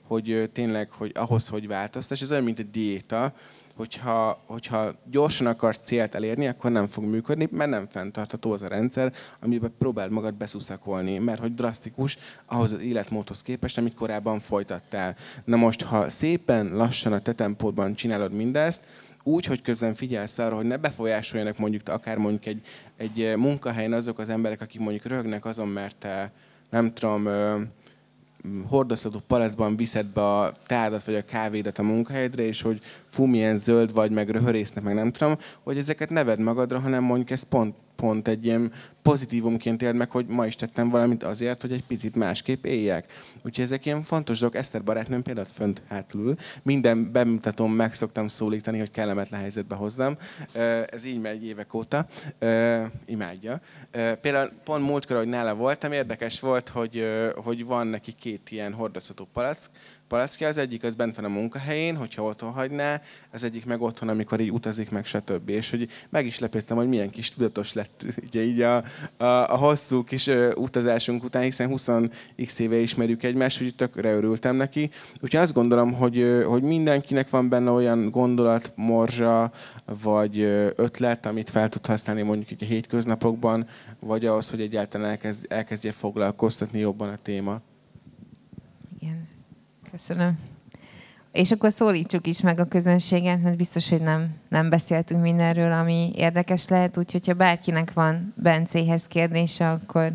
[0.07, 3.35] hogy tényleg, hogy ahhoz, hogy változtas, ez olyan, mint egy diéta,
[3.77, 8.69] hogyha, hogyha gyorsan akarsz célt elérni, akkor nem fog működni, mert nem fenntartható az a
[8.69, 15.17] rendszer, amiben próbáld magad beszuszakolni, mert hogy drasztikus ahhoz az életmódhoz képest, amit korábban folytattál.
[15.45, 18.85] Na most, ha szépen lassan a te tempódban csinálod mindezt,
[19.23, 22.61] úgy, hogy közben figyelsz arra, hogy ne befolyásoljanak mondjuk akár mondjuk egy,
[22.97, 26.33] egy munkahelyen azok az emberek, akik mondjuk röhögnek azon, mert te
[26.71, 27.29] nem tudom,
[28.69, 33.57] hordozható palacban viszed be a tádat vagy a kávédat a munkahelyedre, és hogy fú, milyen
[33.57, 37.75] zöld vagy, meg röhörésznek, meg nem tudom, hogy ezeket neved magadra, hanem mondjuk ez pont
[38.03, 42.15] pont egy ilyen pozitívumként éld meg, hogy ma is tettem valamit azért, hogy egy picit
[42.15, 43.13] másképp éljek.
[43.43, 44.59] Úgyhogy ezek ilyen fontos dolgok.
[44.59, 46.37] Eszter barátnőm például fönt hátul.
[46.63, 50.17] Minden bemutatom, meg szoktam szólítani, hogy kellemetlen helyzetbe hozzam.
[50.91, 52.07] Ez így megy évek óta.
[53.07, 53.61] Imádja.
[54.21, 59.29] Például pont múltkor, hogy nála voltam, érdekes volt, hogy, hogy van neki két ilyen hordozható
[59.33, 59.71] palack,
[60.13, 63.01] palackja, az egyik az bent van a munkahelyén, hogyha otthon hagyná,
[63.33, 65.49] az egyik meg otthon, amikor így utazik meg, stb.
[65.49, 68.77] És hogy meg is lepődtem, hogy milyen kis tudatos lett ugye így a,
[69.17, 71.89] a, a hosszú kis utazásunk után, hiszen 20
[72.45, 74.91] x éve ismerjük egymást, hogy tökre örültem neki.
[75.15, 79.53] Úgyhogy azt gondolom, hogy, hogy mindenkinek van benne olyan gondolat, morzsa,
[80.03, 80.41] vagy
[80.77, 83.67] ötlet, amit fel tud használni mondjuk így a hétköznapokban,
[84.01, 87.61] vagy ahhoz, hogy egyáltalán elkezd, elkezdje foglalkoztatni jobban a téma.
[89.93, 90.39] Köszönöm.
[91.33, 96.13] És akkor szólítsuk is meg a közönséget, mert biztos, hogy nem, nem beszéltünk mindenről, ami
[96.15, 100.13] érdekes lehet, úgyhogy ha bárkinek van Bencéhez kérdése, akkor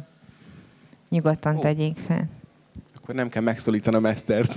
[1.09, 1.61] nyugodtan oh.
[1.61, 2.29] tegyék fel.
[2.95, 4.55] Akkor nem kell megszólítanom Esztert.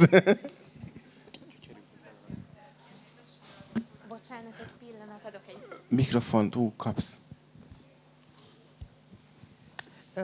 [4.08, 5.58] Bocsánat, egy pillanat, adok egy...
[5.88, 7.18] Mikrofont, ú, kapsz.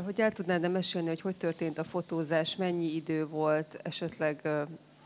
[0.04, 4.48] Hogy el tudnád mesélni, hogy hogy történt a fotózás, mennyi idő volt, esetleg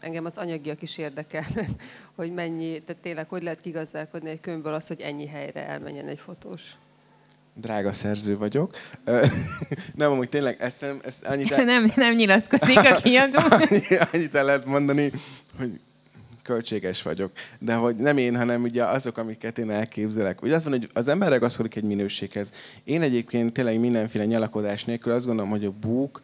[0.01, 1.45] engem az anyagiak is érdekel,
[2.17, 6.19] hogy mennyi, tehát tényleg hogy lehet kigazdálkodni egy könyvből az, hogy ennyi helyre elmenjen egy
[6.19, 6.73] fotós.
[7.55, 8.75] Drága szerző vagyok.
[9.95, 11.65] nem, amúgy tényleg ezt, ezt annyit el...
[11.75, 13.39] nem, nem nyilatkozik a kiadó.
[14.13, 15.11] annyit el lehet mondani,
[15.59, 15.81] hogy
[16.43, 17.33] költséges vagyok.
[17.59, 20.43] De hogy nem én, hanem ugye azok, amiket én elképzelek.
[20.43, 22.53] Ugye az van, hogy az ember ragaszkodik egy minőséghez.
[22.85, 26.23] Én egyébként tényleg mindenféle nyalakodás nélkül azt gondolom, hogy a búk,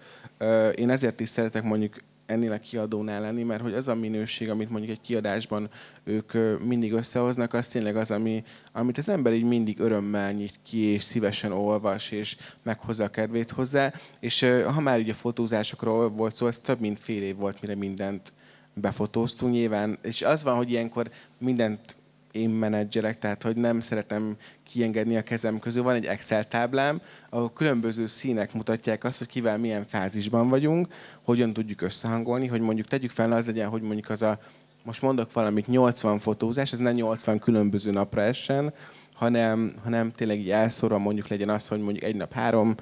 [0.75, 1.95] én ezért is szeretek mondjuk
[2.27, 5.71] ennél a kiadónál lenni, mert hogy az a minőség, amit mondjuk egy kiadásban
[6.05, 6.33] ők
[6.65, 11.03] mindig összehoznak, az tényleg az, ami, amit az ember így mindig örömmel nyit ki, és
[11.03, 13.93] szívesen olvas, és meghozza a kedvét hozzá.
[14.21, 18.33] És ha már ugye fotózásokról volt szó, ez több mint fél év volt, mire mindent
[18.75, 19.99] befotóztunk nyilván.
[20.03, 21.97] És az van, hogy ilyenkor mindent
[22.37, 25.83] én menedzserek, tehát hogy nem szeretem kiengedni a kezem közül.
[25.83, 30.89] Van egy Excel táblám, ahol különböző színek mutatják azt, hogy kivel milyen fázisban vagyunk,
[31.23, 34.39] hogyan tudjuk összehangolni, hogy mondjuk tegyük fel, az legyen, hogy mondjuk az a,
[34.83, 38.73] most mondok valamit, 80 fotózás, ez nem 80 különböző napra essen,
[39.17, 42.75] hanem, hanem tényleg így elszorva mondjuk legyen az, hogy mondjuk egy nap három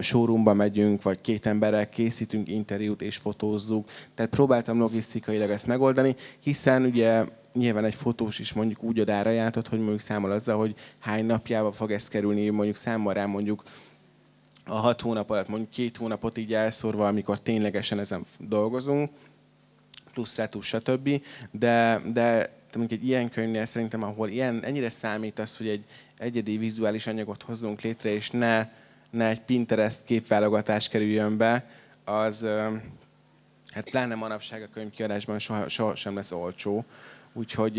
[0.00, 3.88] showroomba megyünk, vagy két emberrel készítünk interjút és fotózzuk.
[4.14, 9.68] Tehát próbáltam logisztikailag ezt megoldani, hiszen ugye nyilván egy fotós is mondjuk úgy ad árajátot,
[9.68, 13.62] hogy mondjuk számol azzal, hogy hány napjába fog ez kerülni, mondjuk számol rá mondjuk
[14.64, 19.10] a hat hónap alatt, mondjuk két hónapot így elszórva, amikor ténylegesen ezen dolgozunk,
[20.12, 21.22] plusz retús, stb.
[21.50, 25.84] De, de mondjuk egy ilyen könyvnél szerintem, ahol ilyen, ennyire számít az, hogy egy
[26.16, 28.68] egyedi vizuális anyagot hozzunk létre, és ne,
[29.10, 31.66] ne egy Pinterest képválogatás kerüljön be,
[32.04, 32.46] az
[33.70, 36.84] hát pláne manapság a könyvkiadásban soha, soha sem lesz olcsó.
[37.40, 37.76] Úgyhogy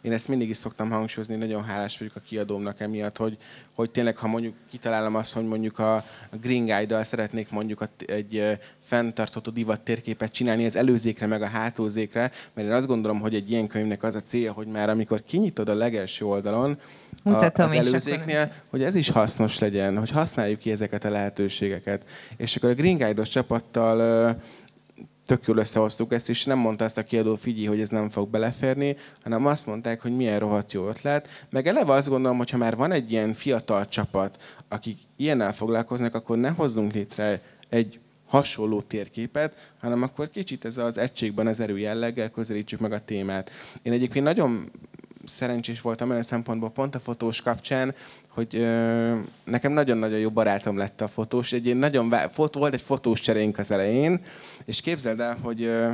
[0.00, 3.36] én ezt mindig is szoktam hangsúlyozni, nagyon hálás vagyok a kiadómnak emiatt, hogy,
[3.74, 6.04] hogy tényleg, ha mondjuk kitalálom azt, hogy mondjuk a
[6.40, 12.68] Green Guide-dal szeretnék mondjuk egy fenntartható divat térképet csinálni az előzékre, meg a hátulzékre, mert
[12.68, 15.74] én azt gondolom, hogy egy ilyen könyvnek az a célja, hogy már amikor kinyitod a
[15.74, 16.78] legelső oldalon,
[17.24, 22.02] Mutatom az előzéknél, hogy ez is hasznos legyen, hogy használjuk ki ezeket a lehetőségeket.
[22.36, 24.36] És akkor a Green Guide-os csapattal
[25.30, 28.28] tök jól összehoztuk ezt, és nem mondta ezt a kiadó figyelj, hogy ez nem fog
[28.28, 31.28] beleférni, hanem azt mondták, hogy milyen rohadt jó ötlet.
[31.50, 36.14] Meg eleve azt gondolom, hogy ha már van egy ilyen fiatal csapat, akik ilyennel foglalkoznak,
[36.14, 41.78] akkor ne hozzunk létre egy hasonló térképet, hanem akkor kicsit ez az egységben az erő
[41.78, 43.50] jelleggel közelítsük meg a témát.
[43.82, 44.70] Én egyébként nagyon
[45.24, 47.94] szerencsés voltam olyan szempontból pont a fotós kapcsán,
[48.30, 51.52] hogy ö, nekem nagyon-nagyon jó barátom lett a fotós.
[51.52, 54.20] Egy nagyon fotó, volt egy fotós cserénk az elején,
[54.64, 55.92] és képzeld el, hogy ö,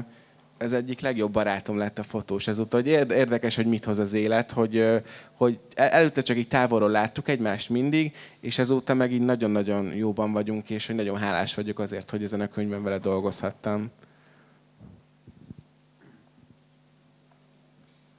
[0.58, 4.52] ez egyik legjobb barátom lett a fotós ezúttal, hogy érdekes, hogy mit hoz az élet,
[4.52, 4.86] hogy,
[5.32, 10.70] hogy előtte csak így távolról láttuk egymást mindig, és ezóta meg így nagyon-nagyon jóban vagyunk,
[10.70, 13.90] és hogy nagyon hálás vagyok azért, hogy ezen a könyvben vele dolgozhattam.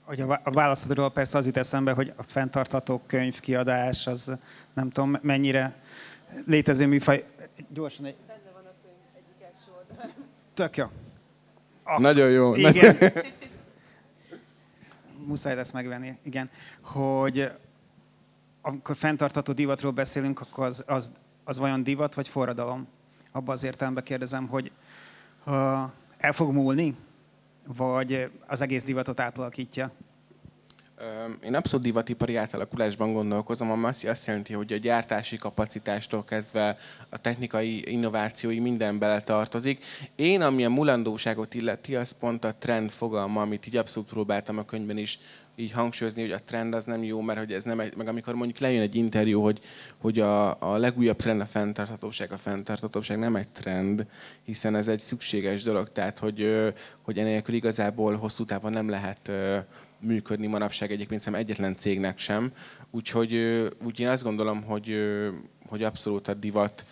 [0.08, 4.32] Hogy a választodról persze az jut eszembe, hogy a fenntartható könyvkiadás, az
[4.74, 5.76] nem tudom mennyire
[6.46, 7.26] létező műfaj.
[7.70, 8.16] Gyorsan egy...
[10.54, 10.86] Tök jó.
[11.84, 12.56] Ak- Nagyon jó.
[12.56, 12.98] Igen.
[15.28, 16.50] Muszáj lesz megvenni, igen.
[16.82, 17.52] Hogy
[18.62, 21.12] amikor fenntartható divatról beszélünk, akkor az, az,
[21.44, 22.88] az vajon divat vagy forradalom?
[23.32, 24.72] Abban az értelemben kérdezem, hogy
[26.18, 26.96] el fog múlni,
[27.76, 29.92] vagy az egész divatot átalakítja?
[31.44, 36.78] Én abszolút divatipari átalakulásban gondolkozom, ami azt jelenti, hogy a gyártási kapacitástól kezdve
[37.10, 39.86] a technikai innovációi minden bele tartozik.
[40.16, 44.66] Én, ami a mulandóságot illeti, az pont a trend fogalma, amit így abszolút próbáltam a
[44.66, 45.20] könyvben is
[45.60, 48.34] így hangsúlyozni, hogy a trend az nem jó, mert hogy ez nem egy, meg amikor
[48.34, 49.60] mondjuk lejön egy interjú, hogy,
[49.98, 54.06] hogy a, a legújabb trend a fenntarthatóság, a fenntarthatóság nem egy trend,
[54.44, 59.32] hiszen ez egy szükséges dolog, tehát hogy, hogy enélkül igazából hosszú távon nem lehet
[60.00, 62.52] működni manapság egyébként szerintem egyetlen cégnek sem.
[62.92, 63.34] Úgyhogy
[63.84, 64.96] úgy én azt gondolom, hogy,
[65.68, 66.86] hogy abszolút a divat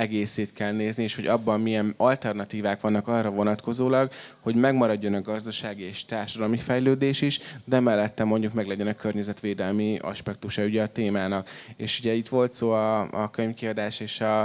[0.00, 5.82] egészét kell nézni, és hogy abban milyen alternatívák vannak arra vonatkozólag, hogy megmaradjon a gazdasági
[5.82, 11.48] és társadalmi fejlődés is, de mellette mondjuk meg legyen a környezetvédelmi aspektusa ugye a témának.
[11.76, 14.42] És ugye itt volt szó a, a könyvkiadás és a,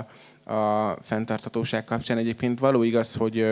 [0.54, 2.18] a fenntarthatóság kapcsán.
[2.18, 3.46] Egyébként való igaz, hogy,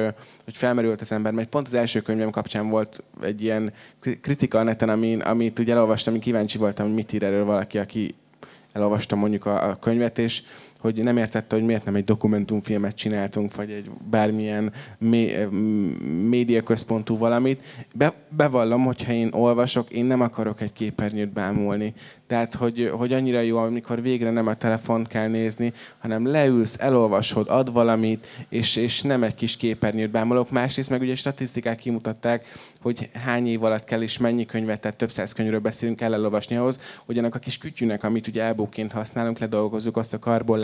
[0.43, 3.73] hogy felmerült az ember, mert pont az első könyvem kapcsán volt egy ilyen
[4.21, 8.15] kritika a neten, amin, amit ugye elolvastam, kíváncsi voltam, hogy mit ír erről valaki, aki
[8.73, 10.43] elolvastam mondjuk a, a könyvet, és
[10.83, 15.49] hogy nem értette, hogy miért nem egy dokumentumfilmet csináltunk, vagy egy bármilyen mé-
[16.29, 17.63] médiaközpontú valamit.
[17.95, 21.93] Be, bevallom, hogyha én olvasok, én nem akarok egy képernyőt bámulni.
[22.27, 27.47] Tehát, hogy, hogy annyira jó, amikor végre nem a telefont kell nézni, hanem leülsz, elolvasod,
[27.49, 30.51] ad valamit, és, és nem egy kis képernyőt bámulok.
[30.51, 32.45] Másrészt meg ugye statisztikák kimutatták,
[32.81, 36.55] hogy hány év alatt kell és mennyi könyvet, tehát több száz könyvről beszélünk, kell elolvasni
[36.55, 40.19] ahhoz, hogy annak a kis kütyűnek, amit ugye elbóként használunk, ledolgozzuk azt a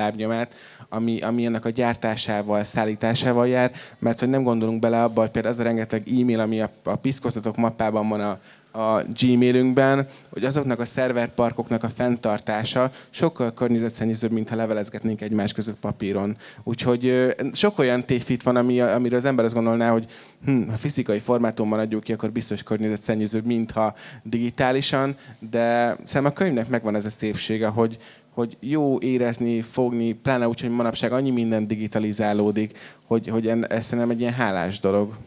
[0.10, 0.56] karbonlábnyomát,
[0.90, 5.54] ami, ami ennek a gyártásával, szállításával jár, mert hogy nem gondolunk bele abba, hogy például
[5.54, 8.40] az a rengeteg e-mail, ami a, a piszkozatok mappában van a,
[8.72, 15.80] a Gmailünkben, hogy azoknak a szerverparkoknak a fenntartása sokkal környezetszennyezőbb, mint ha levelezgetnénk egymás között
[15.80, 16.38] papíron.
[16.64, 20.06] Úgyhogy sok olyan tévhit van, ami, amiről az ember azt gondolná, hogy
[20.46, 26.34] hm, ha fizikai formátumban adjuk ki, akkor biztos környezetszennyezőbb, mint ha digitálisan, de szerintem a
[26.34, 27.98] könyvnek megvan ez a szépsége, hogy,
[28.40, 34.10] hogy jó érezni, fogni, pláne úgy, hogy manapság annyi minden digitalizálódik, hogy, hogy ez szerintem
[34.10, 35.18] egy ilyen hálás dolog.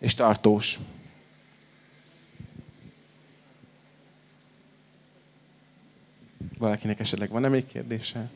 [0.00, 0.78] És tartós.
[6.58, 8.30] Valakinek esetleg van-e még kérdése?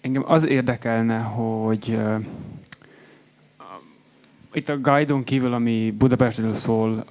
[0.00, 1.98] Engem az érdekelne, hogy
[4.52, 7.04] itt a guide kívül, ami Budapestről szól,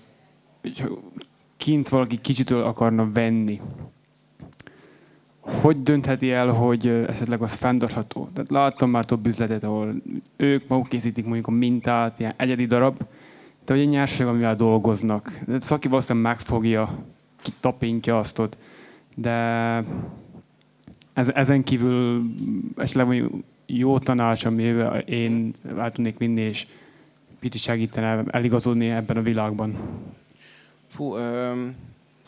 [0.61, 0.83] hogy
[1.57, 3.61] kint valaki kicsitől akarna venni,
[5.65, 8.29] hogy döntheti el, hogy esetleg az fenntartható?
[8.33, 10.01] Tehát láttam már több üzletet, ahol
[10.35, 12.97] ők maguk készítik mondjuk a mintát, ilyen egyedi darab,
[13.65, 15.39] de hogy a nyerség, amivel dolgoznak.
[15.47, 17.03] De szaki valószínűleg megfogja,
[17.41, 18.57] kitapintja azt ott,
[19.15, 19.33] de
[21.13, 22.23] ez, ezen kívül
[22.77, 23.23] esetleg
[23.65, 26.67] jó tanács, amivel én el tudnék vinni, és
[27.39, 29.77] picit segítene eligazodni ebben a világban.
[30.87, 31.75] Fú, um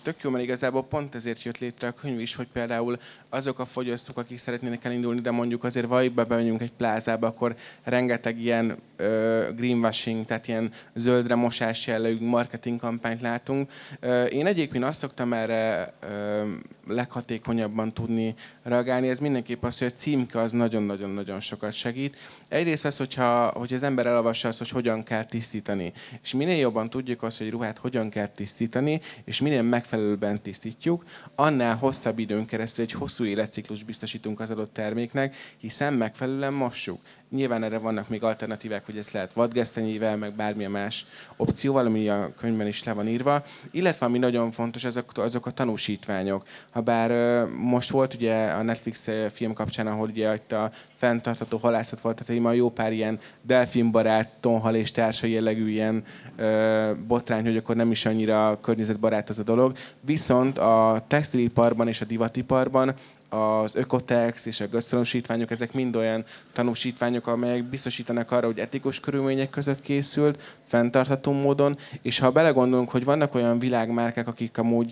[0.07, 2.97] tök jó, mert igazából pont ezért jött létre a könyv is, hogy például
[3.29, 7.55] azok a fogyasztók, akik szeretnének elindulni, de mondjuk azért valljuk be, bemegyünk egy plázába, akkor
[7.83, 13.71] rengeteg ilyen ö, greenwashing, tehát ilyen zöldre mosás jellegű marketing kampányt látunk.
[13.99, 16.43] Ö, én egyébként azt szoktam erre ö,
[16.87, 22.17] leghatékonyabban tudni reagálni, ez mindenképp az, hogy a címke az nagyon-nagyon-nagyon sokat segít.
[22.49, 25.93] Egyrészt az, hogyha, hogy az ember elolvassa azt, hogy hogyan kell tisztítani.
[26.23, 29.61] És minél jobban tudjuk azt, hogy ruhát hogyan kell tisztítani, és minél
[29.97, 36.53] megfelelőben tisztítjuk, annál hosszabb időn keresztül egy hosszú életciklus biztosítunk az adott terméknek, hiszen megfelelően
[36.53, 37.01] mossuk.
[37.29, 41.05] Nyilván erre vannak még alternatívák, hogy ezt lehet vadgesztenyével, meg bármilyen más
[41.35, 43.43] opcióval, ami a könyvben is le van írva.
[43.71, 46.43] Illetve ami nagyon fontos, azok, azok a tanúsítványok.
[46.69, 52.23] Habár most volt ugye a Netflix film kapcsán, ahol ugye itt a fenntartható halászat volt,
[52.23, 56.03] tehát ma jó pár ilyen delfinbarát, tonhal és társai jellegű ilyen
[56.35, 59.77] ö, botrány, hogy akkor nem is annyira környezetbarát az a dolog.
[60.01, 62.93] Viszont a textiliparban és a divatiparban
[63.29, 66.23] az Ökotex és a gazdanosítványok, ezek mind olyan
[66.53, 73.03] tanúsítványok, amelyek biztosítanak arra, hogy etikus körülmények között készült, fenntartható módon, és ha belegondolunk, hogy
[73.03, 74.91] vannak olyan világmárkák, akik amúgy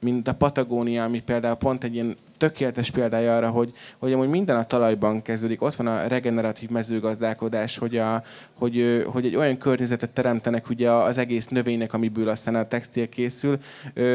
[0.00, 4.56] mint a Patagónia, ami például pont egy ilyen tökéletes példája arra, hogy, hogy amúgy minden
[4.56, 5.62] a talajban kezdődik.
[5.62, 8.22] Ott van a regeneratív mezőgazdálkodás, hogy, a,
[8.52, 13.58] hogy, hogy egy olyan környezetet teremtenek ugye az egész növénynek, amiből aztán a textil készül,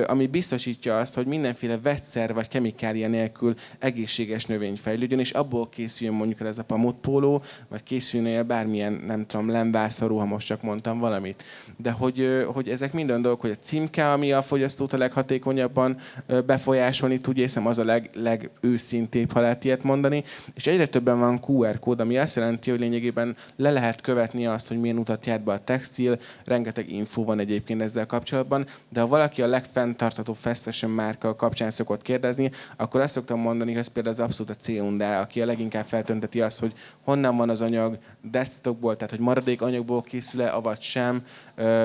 [0.08, 6.16] ami biztosítja azt, hogy mindenféle vegyszer vagy kemikália nélkül egészséges növény fejlődjön, és abból készüljön
[6.16, 11.00] mondjuk ez a pamutpóló, vagy készüljön el bármilyen, nem tudom, lemvászorú, ha most csak mondtam
[11.00, 11.44] valamit.
[11.78, 15.98] De hogy, hogy ezek minden dolgok, hogy a címke, ami a fogyasztót a leghatékonyabban
[16.46, 21.20] befolyásolni tudja, hiszem az a leg, leg, legőszintébb, ha lehet ilyet mondani, és egyre többen
[21.20, 25.26] van QR kód, ami azt jelenti, hogy lényegében le lehet követni azt, hogy milyen utat
[25.26, 30.34] járt be a textil, rengeteg info van egyébként ezzel kapcsolatban, de ha valaki a legfenntartató
[30.34, 34.52] fast fashion márka kapcsán szokott kérdezni, akkor azt szoktam mondani, hogy ez például az abszolút
[34.52, 39.20] a Ceunda, aki a leginkább feltönteti azt, hogy honnan van az anyag, deadstockból, tehát hogy
[39.20, 41.24] maradék anyagból készül-e, avagy sem,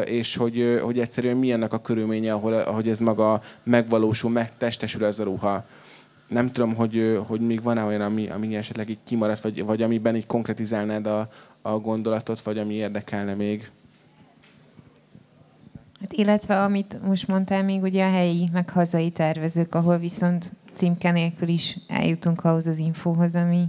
[0.05, 5.19] és hogy, hogy egyszerűen mi annak a körülménye, ahol, ahogy ez maga megvalósul, megtestesül ez
[5.19, 5.65] a ruha.
[6.29, 10.17] Nem tudom, hogy, hogy még van-e olyan, ami, ami esetleg így kimaradt, vagy, vagy amiben
[10.17, 11.29] így konkretizálnád a,
[11.63, 13.71] a gondolatot, vagy ami érdekelne még.
[16.01, 21.11] Hát illetve amit most mondtál, még ugye a helyi, meg hazai tervezők, ahol viszont címke
[21.11, 23.65] nélkül is eljutunk ahhoz az infóhoz, ami,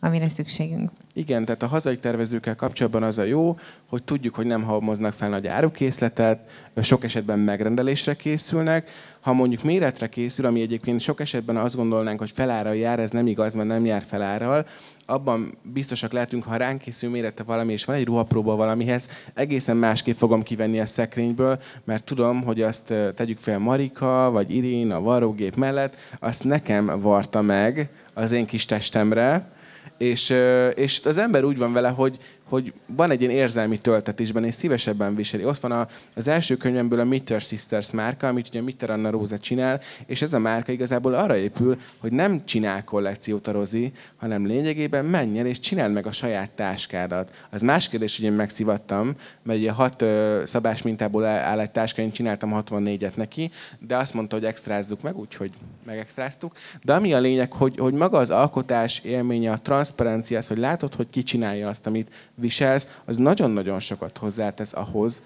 [0.00, 0.90] amire szükségünk.
[1.12, 5.28] Igen, tehát a hazai tervezőkkel kapcsolatban az a jó, hogy tudjuk, hogy nem halmoznak fel
[5.28, 6.50] nagy árukészletet,
[6.82, 8.90] sok esetben megrendelésre készülnek.
[9.26, 13.26] Ha mondjuk méretre készül, ami egyébként sok esetben azt gondolnánk, hogy felára jár, ez nem
[13.26, 14.66] igaz, mert nem jár felárral,
[15.06, 20.16] abban biztosak lehetünk, ha ránk készül mérete valami, és van egy ruhapróba valamihez, egészen másképp
[20.16, 25.56] fogom kivenni a szekrényből, mert tudom, hogy azt tegyük fel Marika, vagy Irin a varrógép
[25.56, 29.50] mellett, azt nekem varta meg az én kis testemre,
[29.98, 30.34] és,
[30.74, 32.18] és az ember úgy van vele, hogy,
[32.48, 35.44] hogy van egy ilyen érzelmi töltetésben, és szívesebben viseli.
[35.44, 39.38] Ott van a, az első könyvemből a Mitter Sisters márka, amit ugye Mitter Anna Róza
[39.38, 44.46] csinál, és ez a márka igazából arra épül, hogy nem csinál kollekciót a Rozi, hanem
[44.46, 47.46] lényegében menjen és csináld meg a saját táskádat.
[47.50, 52.02] Az más kérdés, hogy én megszivattam, mert ugye hat ö, szabás mintából áll egy táska,
[52.02, 55.52] én csináltam 64-et neki, de azt mondta, hogy extrázzuk meg, úgyhogy
[55.84, 56.56] megextráztuk.
[56.82, 60.94] De ami a lényeg, hogy, hogy maga az alkotás élménye, a transzparencia, az, hogy látod,
[60.94, 65.22] hogy ki csinálja azt, amit viselsz, az nagyon-nagyon sokat hozzátesz ahhoz,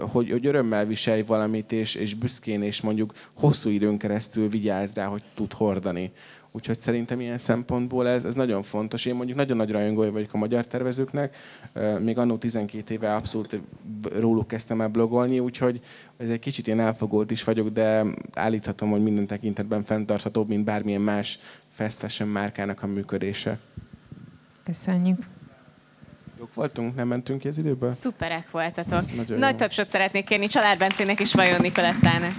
[0.00, 5.06] hogy, hogy örömmel viselj valamit, és, és büszkén, és mondjuk hosszú időn keresztül vigyázz rá,
[5.06, 6.12] hogy tud hordani.
[6.54, 9.04] Úgyhogy szerintem ilyen szempontból ez, ez nagyon fontos.
[9.04, 11.36] Én mondjuk nagyon nagy rajongója vagyok a magyar tervezőknek.
[12.00, 13.60] Még annó 12 éve abszolút
[14.14, 15.80] róluk kezdtem el blogolni, úgyhogy
[16.16, 21.00] ez egy kicsit ilyen elfogult is vagyok, de állíthatom, hogy minden tekintetben fenntarthatóbb, mint bármilyen
[21.00, 21.38] más
[21.68, 23.58] fast fashion márkának a működése.
[24.64, 25.26] Köszönjük.
[26.42, 26.94] Jók voltunk?
[26.94, 27.90] Nem mentünk ki az időből?
[27.90, 29.14] Szuperek voltatok.
[29.16, 29.56] Nagyon Nagy jó.
[29.56, 32.32] tapsot szeretnék kérni Csalár Bencének és Vajon Nikolettának.